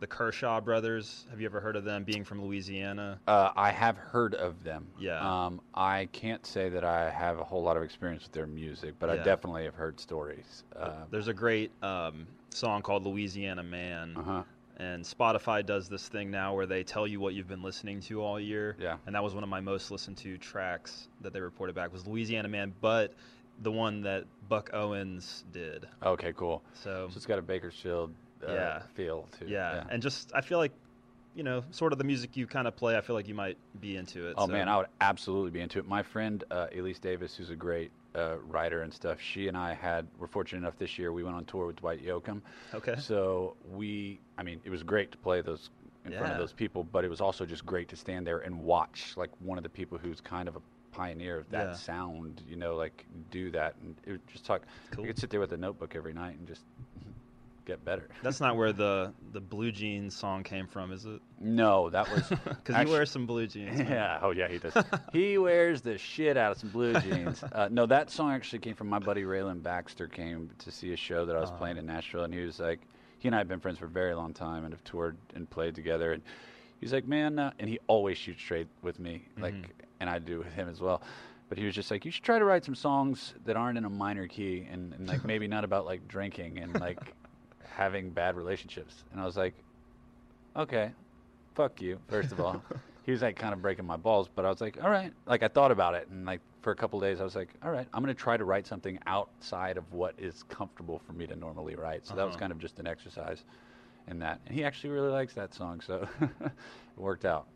the 0.00 0.06
Kershaw 0.06 0.60
brothers? 0.60 1.26
Have 1.30 1.40
you 1.40 1.46
ever 1.46 1.60
heard 1.60 1.76
of 1.76 1.84
them? 1.84 2.04
Being 2.04 2.24
from 2.24 2.42
Louisiana, 2.42 3.20
Uh, 3.26 3.50
I 3.56 3.70
have 3.70 3.96
heard 3.96 4.34
of 4.34 4.64
them. 4.64 4.88
Yeah. 4.98 5.18
Um, 5.46 5.60
I 5.74 6.08
can't 6.12 6.44
say 6.46 6.68
that 6.70 6.84
I 6.84 7.10
have 7.10 7.38
a 7.38 7.44
whole 7.44 7.62
lot 7.62 7.76
of 7.76 7.82
experience 7.82 8.24
with 8.24 8.32
their 8.32 8.46
music, 8.46 8.94
but 8.98 9.10
I 9.10 9.16
definitely 9.16 9.64
have 9.64 9.74
heard 9.74 10.00
stories. 10.00 10.64
Uh, 10.74 11.04
there's 11.10 11.28
a 11.28 11.34
great 11.34 11.70
um, 11.82 12.26
song 12.50 12.82
called 12.82 13.04
"Louisiana 13.04 13.62
Man." 13.62 14.16
uh-huh. 14.16 14.42
and 14.78 15.04
Spotify 15.04 15.64
does 15.64 15.88
this 15.88 16.08
thing 16.08 16.30
now 16.30 16.54
where 16.54 16.66
they 16.66 16.82
tell 16.82 17.06
you 17.06 17.20
what 17.20 17.34
you've 17.34 17.48
been 17.48 17.62
listening 17.62 18.00
to 18.02 18.22
all 18.22 18.40
year. 18.40 18.76
Yeah. 18.78 18.96
And 19.06 19.14
that 19.14 19.22
was 19.22 19.34
one 19.34 19.42
of 19.42 19.50
my 19.50 19.60
most 19.60 19.90
listened 19.90 20.16
to 20.18 20.38
tracks 20.38 21.08
that 21.20 21.32
they 21.32 21.40
reported 21.40 21.74
back 21.74 21.92
was 21.92 22.06
Louisiana 22.06 22.48
Man, 22.48 22.72
but 22.80 23.12
the 23.62 23.70
one 23.70 24.00
that 24.02 24.24
Buck 24.48 24.70
Owens 24.72 25.44
did. 25.52 25.86
Okay, 26.02 26.32
cool. 26.34 26.62
So, 26.72 27.08
So 27.10 27.16
it's 27.16 27.26
got 27.26 27.38
a 27.38 27.42
Bakersfield 27.42 28.14
uh, 28.48 28.52
Yeah. 28.52 28.82
feel 28.94 29.28
too. 29.38 29.46
yeah. 29.48 29.84
And 29.90 30.00
just 30.02 30.32
I 30.34 30.40
feel 30.40 30.58
like 30.58 30.72
you 31.36 31.44
know, 31.44 31.62
sort 31.70 31.92
of 31.92 31.98
the 31.98 32.04
music 32.04 32.36
you 32.36 32.44
kind 32.46 32.66
of 32.66 32.74
play, 32.74 32.96
I 32.96 33.00
feel 33.02 33.14
like 33.14 33.28
you 33.28 33.34
might 33.36 33.56
be 33.80 33.96
into 33.96 34.26
it. 34.28 34.34
Oh 34.36 34.46
so- 34.46 34.52
man, 34.52 34.68
I 34.68 34.78
would 34.78 34.86
absolutely 35.00 35.50
be 35.52 35.60
into 35.60 35.78
it. 35.78 35.86
My 35.86 36.02
friend 36.02 36.42
uh, 36.50 36.66
Elise 36.76 36.98
Davis, 36.98 37.36
who's 37.36 37.50
a 37.50 37.54
great 37.56 37.92
uh, 38.14 38.36
writer 38.48 38.82
and 38.82 38.92
stuff, 38.92 39.20
she 39.20 39.48
and 39.48 39.56
I 39.56 39.74
had 39.74 40.06
were 40.18 40.26
fortunate 40.26 40.58
enough 40.58 40.76
this 40.78 40.98
year. 40.98 41.12
We 41.12 41.22
went 41.22 41.36
on 41.36 41.44
tour 41.44 41.66
with 41.66 41.76
Dwight 41.76 42.04
Yoakam, 42.04 42.42
Okay. 42.74 42.96
so 42.98 43.56
we, 43.70 44.20
I 44.38 44.42
mean, 44.42 44.60
it 44.64 44.70
was 44.70 44.82
great 44.82 45.10
to 45.12 45.18
play 45.18 45.40
those 45.40 45.70
in 46.04 46.12
front 46.12 46.32
of 46.32 46.38
those 46.38 46.52
people, 46.52 46.82
but 46.82 47.04
it 47.04 47.08
was 47.08 47.20
also 47.20 47.44
just 47.44 47.64
great 47.66 47.88
to 47.88 47.96
stand 47.96 48.26
there 48.26 48.38
and 48.38 48.58
watch 48.60 49.12
like 49.16 49.30
one 49.40 49.58
of 49.58 49.62
the 49.64 49.68
people 49.70 49.98
who's 49.98 50.20
kind 50.20 50.48
of 50.48 50.56
a 50.56 50.60
pioneer 50.92 51.38
of 51.38 51.48
that 51.50 51.66
Yeah. 51.68 51.72
sound, 51.74 52.42
you 52.48 52.56
know, 52.56 52.74
like 52.74 53.04
do 53.30 53.50
that 53.52 53.76
and 53.82 53.94
it 54.06 54.12
would 54.12 54.26
just 54.26 54.44
talk. 54.44 54.62
Cool. 54.90 55.04
I 55.04 55.08
could 55.08 55.18
sit 55.18 55.30
there 55.30 55.40
with 55.40 55.52
a 55.52 55.56
notebook 55.56 55.94
every 55.94 56.12
night 56.14 56.38
and 56.38 56.48
just 56.48 56.62
get 57.70 57.84
better. 57.84 58.08
That's 58.22 58.40
not 58.40 58.56
where 58.56 58.72
the 58.72 59.12
the 59.32 59.40
blue 59.40 59.70
jeans 59.70 60.14
song 60.16 60.42
came 60.42 60.66
from, 60.66 60.92
is 60.92 61.04
it? 61.04 61.20
no, 61.40 61.88
that 61.90 62.10
was 62.10 62.28
Because 62.28 62.76
he 62.76 62.90
wears 62.90 63.10
some 63.10 63.26
blue 63.26 63.46
jeans. 63.46 63.78
man. 63.78 63.86
Yeah. 63.90 64.18
Oh, 64.22 64.30
yeah, 64.32 64.48
he 64.48 64.58
does. 64.58 64.74
he 65.12 65.38
wears 65.38 65.80
the 65.80 65.96
shit 65.96 66.36
out 66.36 66.52
of 66.52 66.58
some 66.58 66.70
blue 66.70 66.92
jeans. 67.00 67.42
Uh, 67.52 67.68
no, 67.70 67.86
that 67.86 68.10
song 68.10 68.32
actually 68.32 68.58
came 68.58 68.74
from 68.74 68.88
my 68.88 68.98
buddy 68.98 69.22
Raylan 69.22 69.62
Baxter. 69.62 70.06
Came 70.08 70.50
to 70.58 70.70
see 70.70 70.92
a 70.92 70.96
show 70.96 71.24
that 71.26 71.36
I 71.36 71.40
was 71.40 71.50
playing 71.52 71.76
in 71.76 71.86
Nashville, 71.86 72.24
and 72.24 72.34
he 72.34 72.40
was 72.40 72.58
like, 72.58 72.80
he 73.18 73.28
and 73.28 73.34
I 73.34 73.38
have 73.38 73.48
been 73.48 73.60
friends 73.60 73.78
for 73.78 73.86
a 73.86 73.88
very 73.88 74.14
long 74.14 74.32
time 74.34 74.64
and 74.64 74.74
have 74.74 74.82
toured 74.84 75.16
and 75.34 75.48
played 75.48 75.74
together. 75.74 76.12
And 76.12 76.22
he's 76.80 76.92
like, 76.92 77.06
man, 77.06 77.38
uh, 77.38 77.52
and 77.58 77.68
he 77.68 77.78
always 77.86 78.18
shoots 78.18 78.42
straight 78.42 78.68
with 78.82 78.98
me, 78.98 79.22
like, 79.38 79.54
and 80.00 80.10
I 80.10 80.18
do 80.18 80.38
with 80.38 80.52
him 80.52 80.68
as 80.68 80.80
well. 80.80 81.02
But 81.48 81.58
he 81.58 81.64
was 81.66 81.74
just 81.74 81.90
like, 81.90 82.04
you 82.04 82.10
should 82.12 82.22
try 82.22 82.38
to 82.38 82.44
write 82.44 82.64
some 82.64 82.76
songs 82.76 83.34
that 83.44 83.56
aren't 83.56 83.76
in 83.76 83.84
a 83.84 83.90
minor 83.90 84.28
key 84.28 84.66
and, 84.70 84.94
and 84.94 85.08
like 85.08 85.24
maybe 85.32 85.48
not 85.48 85.64
about 85.64 85.84
like 85.84 86.06
drinking 86.06 86.60
and 86.60 86.78
like 86.80 87.00
having 87.70 88.10
bad 88.10 88.36
relationships. 88.36 89.04
And 89.12 89.20
I 89.20 89.24
was 89.24 89.36
like, 89.36 89.54
okay, 90.56 90.92
fuck 91.54 91.80
you, 91.80 91.98
first 92.08 92.32
of 92.32 92.40
all. 92.40 92.64
he 93.02 93.12
was 93.12 93.22
like 93.22 93.36
kind 93.36 93.52
of 93.54 93.62
breaking 93.62 93.86
my 93.86 93.96
balls, 93.96 94.28
but 94.34 94.44
I 94.44 94.48
was 94.48 94.60
like, 94.60 94.78
all 94.82 94.90
right. 94.90 95.12
Like 95.26 95.42
I 95.42 95.48
thought 95.48 95.70
about 95.70 95.94
it, 95.94 96.08
and 96.08 96.26
like 96.26 96.40
for 96.62 96.72
a 96.72 96.76
couple 96.76 97.00
days, 97.00 97.20
I 97.20 97.24
was 97.24 97.34
like, 97.36 97.54
all 97.62 97.70
right, 97.70 97.88
I'm 97.92 98.02
gonna 98.02 98.14
try 98.14 98.36
to 98.36 98.44
write 98.44 98.66
something 98.66 98.98
outside 99.06 99.76
of 99.78 99.92
what 99.92 100.14
is 100.18 100.42
comfortable 100.44 100.98
for 100.98 101.12
me 101.12 101.26
to 101.26 101.36
normally 101.36 101.74
write. 101.76 102.06
So 102.06 102.14
that 102.16 102.24
was 102.24 102.34
Uh-huh. 102.34 102.40
kind 102.40 102.52
of 102.52 102.58
just 102.58 102.78
an 102.78 102.86
exercise 102.86 103.44
in 104.08 104.18
that. 104.20 104.40
And 104.46 104.54
he 104.54 104.64
actually 104.64 104.90
really 104.90 105.10
likes 105.10 105.34
that 105.34 105.54
song, 105.54 105.80
so 105.80 106.06
it 106.20 106.52
worked 106.96 107.24
out. 107.24 107.48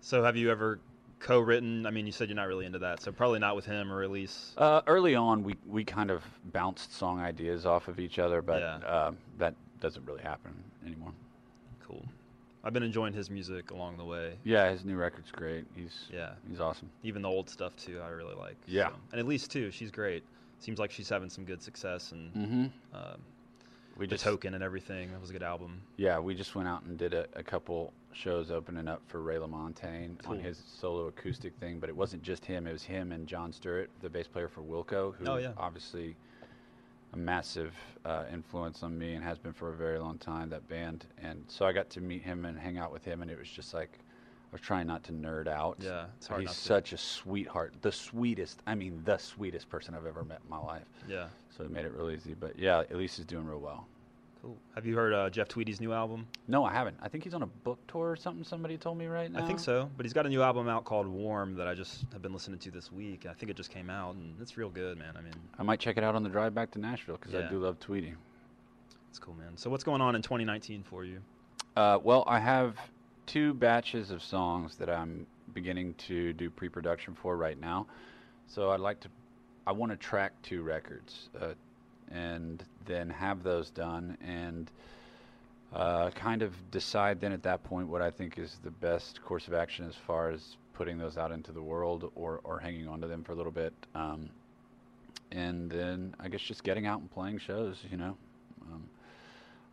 So 0.00 0.22
have 0.24 0.36
you 0.36 0.50
ever 0.50 0.80
co-written? 1.22 1.86
I 1.86 1.90
mean, 1.90 2.04
you 2.06 2.12
said 2.12 2.28
you're 2.28 2.36
not 2.36 2.48
really 2.48 2.66
into 2.66 2.80
that, 2.80 3.00
so 3.02 3.12
probably 3.12 3.38
not 3.38 3.56
with 3.56 3.64
him 3.64 3.90
or 3.92 4.02
Elise. 4.02 4.52
Uh, 4.58 4.82
early 4.86 5.14
on, 5.14 5.42
we 5.42 5.56
we 5.66 5.84
kind 5.84 6.10
of 6.10 6.22
bounced 6.52 6.94
song 6.94 7.20
ideas 7.20 7.64
off 7.64 7.88
of 7.88 7.98
each 7.98 8.18
other, 8.18 8.42
but 8.42 8.60
Yeah. 8.60 8.76
uh, 8.88 9.12
that 9.38 9.54
doesn't 9.80 10.04
really 10.04 10.22
happen 10.22 10.52
anymore. 10.84 11.12
Cool. 11.86 12.04
I've 12.64 12.72
been 12.72 12.82
enjoying 12.84 13.12
his 13.12 13.28
music 13.30 13.70
along 13.72 13.96
the 13.96 14.04
way. 14.04 14.34
Yeah, 14.44 14.70
his 14.70 14.84
new 14.84 14.96
record's 14.96 15.30
great. 15.32 15.64
He's 15.74 16.08
Yeah. 16.12 16.34
he's 16.48 16.60
awesome. 16.60 16.90
Even 17.02 17.22
the 17.22 17.28
old 17.28 17.48
stuff 17.48 17.74
too, 17.76 18.00
I 18.00 18.08
really 18.08 18.34
like. 18.34 18.56
Yeah. 18.66 18.88
So- 18.90 18.94
And 19.12 19.20
Elise 19.22 19.48
too, 19.48 19.70
she's 19.70 19.90
great. 19.90 20.22
Seems 20.60 20.78
like 20.78 20.92
she's 20.92 21.08
having 21.08 21.28
some 21.30 21.44
good 21.44 21.60
success 21.60 22.12
and 22.12 22.32
Mm-hmm. 22.34 22.96
um, 22.96 23.20
We 23.98 24.06
the 24.06 24.12
just 24.12 24.24
token 24.24 24.54
and 24.54 24.62
everything. 24.64 25.10
That 25.12 25.20
was 25.20 25.30
a 25.30 25.32
good 25.34 25.42
album. 25.42 25.82
Yeah, 25.96 26.18
we 26.18 26.34
just 26.34 26.54
went 26.54 26.68
out 26.68 26.82
and 26.84 26.96
did 26.98 27.14
a, 27.14 27.26
a 27.34 27.42
couple 27.42 27.92
shows 28.12 28.50
opening 28.50 28.88
up 28.88 29.02
for 29.06 29.22
Ray 29.22 29.36
LaMontagne 29.36 30.18
Cool. 30.22 30.32
on 30.34 30.38
his 30.40 30.62
solo 30.80 31.06
acoustic 31.06 31.54
thing, 31.60 31.78
but 31.78 31.88
it 31.88 31.96
wasn't 31.96 32.22
just 32.22 32.44
him. 32.44 32.66
It 32.66 32.72
was 32.72 32.82
him 32.82 33.12
and 33.12 33.26
John 33.26 33.52
Stirratt, 33.52 33.88
the 34.00 34.08
bass 34.10 34.26
player 34.26 34.48
for 34.48 34.60
Wilco, 34.62 35.14
who 35.14 35.26
Oh, 35.26 35.36
yeah. 35.36 35.52
obviously 35.56 36.14
a 37.12 37.16
massive 37.16 37.74
uh, 38.06 38.24
influence 38.32 38.82
on 38.82 38.98
me 38.98 39.14
and 39.14 39.22
has 39.24 39.38
been 39.38 39.52
for 39.52 39.70
a 39.70 39.76
very 39.76 39.98
long 39.98 40.16
time, 40.18 40.48
that 40.50 40.66
band. 40.68 41.04
And 41.22 41.44
so 41.48 41.66
I 41.66 41.72
got 41.72 41.90
to 41.90 42.00
meet 42.00 42.22
him 42.22 42.44
and 42.46 42.58
hang 42.58 42.78
out 42.78 42.92
with 42.92 43.04
him, 43.04 43.20
and 43.22 43.30
it 43.30 43.38
was 43.38 43.48
just 43.48 43.74
like, 43.74 43.98
I 44.52 44.56
was 44.56 44.60
trying 44.60 44.86
not 44.86 45.02
to 45.04 45.12
nerd 45.12 45.48
out. 45.48 45.78
Yeah, 45.80 46.04
it's 46.18 46.26
hard 46.26 46.42
He's 46.42 46.48
not 46.50 46.54
to. 46.56 46.60
such 46.60 46.92
a 46.92 46.98
sweetheart. 46.98 47.72
The 47.80 47.90
sweetest, 47.90 48.60
I 48.66 48.74
mean, 48.74 49.00
the 49.06 49.16
sweetest 49.16 49.70
person 49.70 49.94
I've 49.94 50.04
ever 50.04 50.24
met 50.24 50.40
in 50.44 50.50
my 50.50 50.58
life. 50.58 50.82
Yeah. 51.08 51.28
So 51.56 51.64
it 51.64 51.70
made 51.70 51.86
it 51.86 51.92
real 51.96 52.10
easy. 52.10 52.34
But 52.38 52.58
yeah, 52.58 52.82
Elise 52.92 53.18
is 53.18 53.24
doing 53.24 53.46
real 53.46 53.60
well. 53.60 53.86
Cool. 54.42 54.58
Have 54.74 54.84
you 54.84 54.94
heard 54.96 55.14
uh, 55.14 55.30
Jeff 55.30 55.48
Tweedy's 55.48 55.80
new 55.80 55.92
album? 55.94 56.26
No, 56.48 56.64
I 56.64 56.72
haven't. 56.72 56.96
I 57.00 57.08
think 57.08 57.24
he's 57.24 57.32
on 57.32 57.42
a 57.42 57.46
book 57.46 57.78
tour 57.88 58.10
or 58.10 58.16
something. 58.16 58.44
Somebody 58.44 58.76
told 58.76 58.98
me 58.98 59.06
right 59.06 59.30
now. 59.32 59.42
I 59.42 59.46
think 59.46 59.58
so, 59.60 59.88
but 59.96 60.04
he's 60.04 60.12
got 60.12 60.26
a 60.26 60.28
new 60.28 60.42
album 60.42 60.68
out 60.68 60.84
called 60.84 61.06
Warm 61.06 61.54
that 61.54 61.66
I 61.68 61.74
just 61.74 62.04
have 62.12 62.20
been 62.20 62.32
listening 62.34 62.58
to 62.58 62.70
this 62.70 62.92
week. 62.92 63.24
I 63.24 63.32
think 63.32 63.48
it 63.50 63.56
just 63.56 63.70
came 63.70 63.88
out, 63.88 64.16
and 64.16 64.34
it's 64.40 64.58
real 64.58 64.68
good, 64.68 64.98
man. 64.98 65.14
I 65.16 65.20
mean, 65.22 65.32
I 65.58 65.62
might 65.62 65.78
check 65.80 65.96
it 65.96 66.04
out 66.04 66.14
on 66.14 66.22
the 66.24 66.28
drive 66.28 66.54
back 66.54 66.72
to 66.72 66.78
Nashville 66.80 67.16
because 67.16 67.32
Yeah. 67.32 67.46
I 67.46 67.48
do 67.48 67.58
love 67.60 67.78
Tweedy. 67.80 68.14
it's 69.08 69.18
cool, 69.18 69.34
man. 69.34 69.56
So 69.56 69.70
what's 69.70 69.84
going 69.84 70.00
on 70.02 70.14
in 70.16 70.22
2019 70.22 70.82
for 70.82 71.04
you? 71.04 71.20
Uh, 71.76 71.98
well, 72.02 72.24
I 72.26 72.38
have 72.40 72.76
two 73.26 73.54
batches 73.54 74.10
of 74.10 74.22
songs 74.22 74.76
that 74.76 74.90
I'm 74.90 75.26
beginning 75.54 75.94
to 75.94 76.32
do 76.32 76.50
pre-production 76.50 77.14
for 77.14 77.36
right 77.36 77.60
now. 77.60 77.86
So 78.46 78.70
I'd 78.70 78.80
like 78.80 79.00
to, 79.00 79.08
I 79.66 79.72
want 79.72 79.92
to 79.92 79.96
track 79.96 80.32
two 80.42 80.62
records, 80.62 81.28
uh, 81.40 81.54
and 82.10 82.62
then 82.86 83.08
have 83.08 83.42
those 83.42 83.70
done 83.70 84.18
and 84.20 84.70
uh, 85.72 86.10
kind 86.10 86.42
of 86.42 86.52
decide 86.70 87.20
then 87.20 87.32
at 87.32 87.42
that 87.44 87.64
point 87.64 87.88
what 87.88 88.02
I 88.02 88.10
think 88.10 88.38
is 88.38 88.58
the 88.62 88.70
best 88.70 89.22
course 89.22 89.48
of 89.48 89.54
action 89.54 89.86
as 89.88 89.94
far 89.94 90.30
as 90.30 90.56
putting 90.74 90.98
those 90.98 91.16
out 91.16 91.32
into 91.32 91.52
the 91.52 91.62
world 91.62 92.10
or, 92.14 92.40
or 92.44 92.58
hanging 92.58 92.88
on 92.88 93.00
to 93.00 93.06
them 93.06 93.24
for 93.24 93.32
a 93.32 93.34
little 93.34 93.52
bit. 93.52 93.72
Um, 93.94 94.28
and 95.30 95.70
then 95.70 96.14
I 96.20 96.28
guess 96.28 96.42
just 96.42 96.62
getting 96.62 96.86
out 96.86 97.00
and 97.00 97.10
playing 97.10 97.38
shows, 97.38 97.78
you 97.90 97.96
know. 97.96 98.16
Um, 98.70 98.84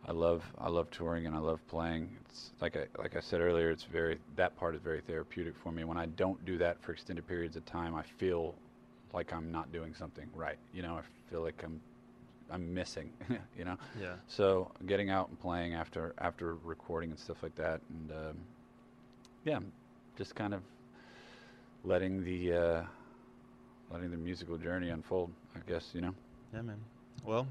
I 0.06 0.12
love 0.12 0.44
I 0.58 0.68
love 0.68 0.90
touring 0.90 1.26
and 1.26 1.34
I 1.36 1.38
love 1.38 1.60
playing. 1.68 2.16
It's 2.24 2.50
like 2.60 2.76
I 2.76 2.86
like 2.98 3.16
I 3.16 3.20
said 3.20 3.40
earlier, 3.40 3.70
it's 3.70 3.84
very 3.84 4.18
that 4.36 4.56
part 4.56 4.74
is 4.74 4.80
very 4.80 5.00
therapeutic 5.00 5.54
for 5.56 5.70
me. 5.72 5.84
When 5.84 5.98
I 5.98 6.06
don't 6.06 6.42
do 6.44 6.58
that 6.58 6.82
for 6.82 6.92
extended 6.92 7.26
periods 7.26 7.56
of 7.56 7.64
time, 7.66 7.94
I 7.94 8.02
feel 8.02 8.54
like 9.12 9.32
I'm 9.32 9.52
not 9.52 9.72
doing 9.72 9.94
something 9.94 10.28
right. 10.34 10.58
You 10.72 10.82
know, 10.82 10.94
I 10.94 11.02
feel 11.30 11.42
like 11.42 11.62
I'm 11.64 11.80
I'm 12.50 12.72
missing. 12.72 13.12
you 13.58 13.64
know. 13.64 13.76
Yeah. 14.00 14.14
So 14.26 14.72
getting 14.86 15.10
out 15.10 15.28
and 15.28 15.38
playing 15.38 15.74
after 15.74 16.14
after 16.18 16.54
recording 16.56 17.10
and 17.10 17.18
stuff 17.18 17.42
like 17.42 17.54
that, 17.56 17.80
and 17.90 18.10
um, 18.10 18.36
yeah, 19.44 19.60
just 20.16 20.34
kind 20.34 20.54
of 20.54 20.62
letting 21.84 22.24
the 22.24 22.52
uh, 22.52 22.82
letting 23.90 24.10
the 24.10 24.16
musical 24.16 24.56
journey 24.56 24.88
unfold. 24.88 25.30
I 25.54 25.60
guess 25.70 25.90
you 25.94 26.00
know. 26.00 26.14
Yeah, 26.52 26.62
man. 26.62 26.80
Well, 27.24 27.46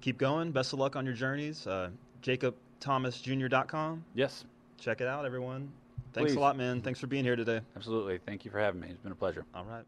keep 0.00 0.18
going. 0.18 0.52
Best 0.52 0.72
of 0.72 0.78
luck 0.78 0.96
on 0.96 1.04
your 1.04 1.14
journeys. 1.14 1.66
Uh, 1.66 1.90
JacobThomasJr.com. 2.22 4.04
Yes, 4.14 4.44
Check 4.80 5.02
it 5.02 5.06
out, 5.06 5.26
everyone. 5.26 5.70
Thanks 6.14 6.32
Please. 6.32 6.36
a 6.36 6.40
lot, 6.40 6.56
man. 6.56 6.80
Thanks 6.80 6.98
for 6.98 7.06
being 7.06 7.22
here 7.22 7.36
today. 7.36 7.60
absolutely. 7.76 8.18
Thank 8.26 8.44
you 8.44 8.50
for 8.50 8.58
having 8.58 8.80
me. 8.80 8.88
It's 8.88 9.02
been 9.02 9.12
a 9.12 9.16
pleasure. 9.16 9.44
All 9.54 9.64
right. 9.64 9.84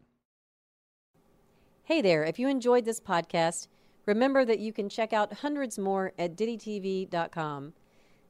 Hey 1.85 2.01
there, 2.01 2.23
if 2.23 2.39
you 2.39 2.47
enjoyed 2.47 2.85
this 2.85 2.99
podcast, 3.01 3.67
remember 4.05 4.45
that 4.45 4.59
you 4.59 4.71
can 4.71 4.87
check 4.87 5.11
out 5.11 5.33
hundreds 5.33 5.77
more 5.77 6.13
at 6.17 6.37
DittyTV.com. 6.37 7.73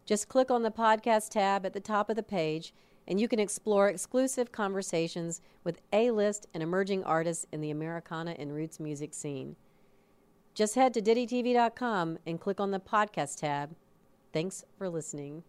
Just 0.05 0.27
click 0.27 0.49
on 0.49 0.63
the 0.63 0.71
podcast 0.71 1.29
tab 1.29 1.65
at 1.65 1.73
the 1.73 1.79
top 1.79 2.09
of 2.09 2.15
the 2.15 2.23
page, 2.23 2.73
and 3.07 3.19
you 3.19 3.27
can 3.27 3.39
explore 3.39 3.89
exclusive 3.89 4.51
conversations 4.51 5.41
with 5.63 5.81
A 5.91 6.11
list 6.11 6.47
and 6.53 6.63
emerging 6.63 7.03
artists 7.03 7.45
in 7.51 7.61
the 7.61 7.71
Americana 7.71 8.35
and 8.39 8.55
roots 8.55 8.79
music 8.79 9.13
scene. 9.13 9.55
Just 10.53 10.75
head 10.75 10.93
to 10.93 11.01
DittyTV.com 11.01 12.19
and 12.25 12.39
click 12.39 12.59
on 12.59 12.71
the 12.71 12.79
podcast 12.79 13.39
tab. 13.39 13.75
Thanks 14.31 14.63
for 14.77 14.89
listening. 14.89 15.43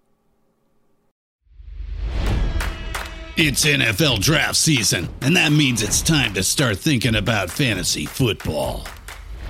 It's 3.36 3.64
NFL 3.64 4.20
draft 4.20 4.54
season, 4.54 5.08
and 5.20 5.36
that 5.36 5.50
means 5.50 5.82
it's 5.82 6.02
time 6.02 6.34
to 6.34 6.42
start 6.44 6.78
thinking 6.78 7.16
about 7.16 7.50
fantasy 7.50 8.06
football. 8.06 8.86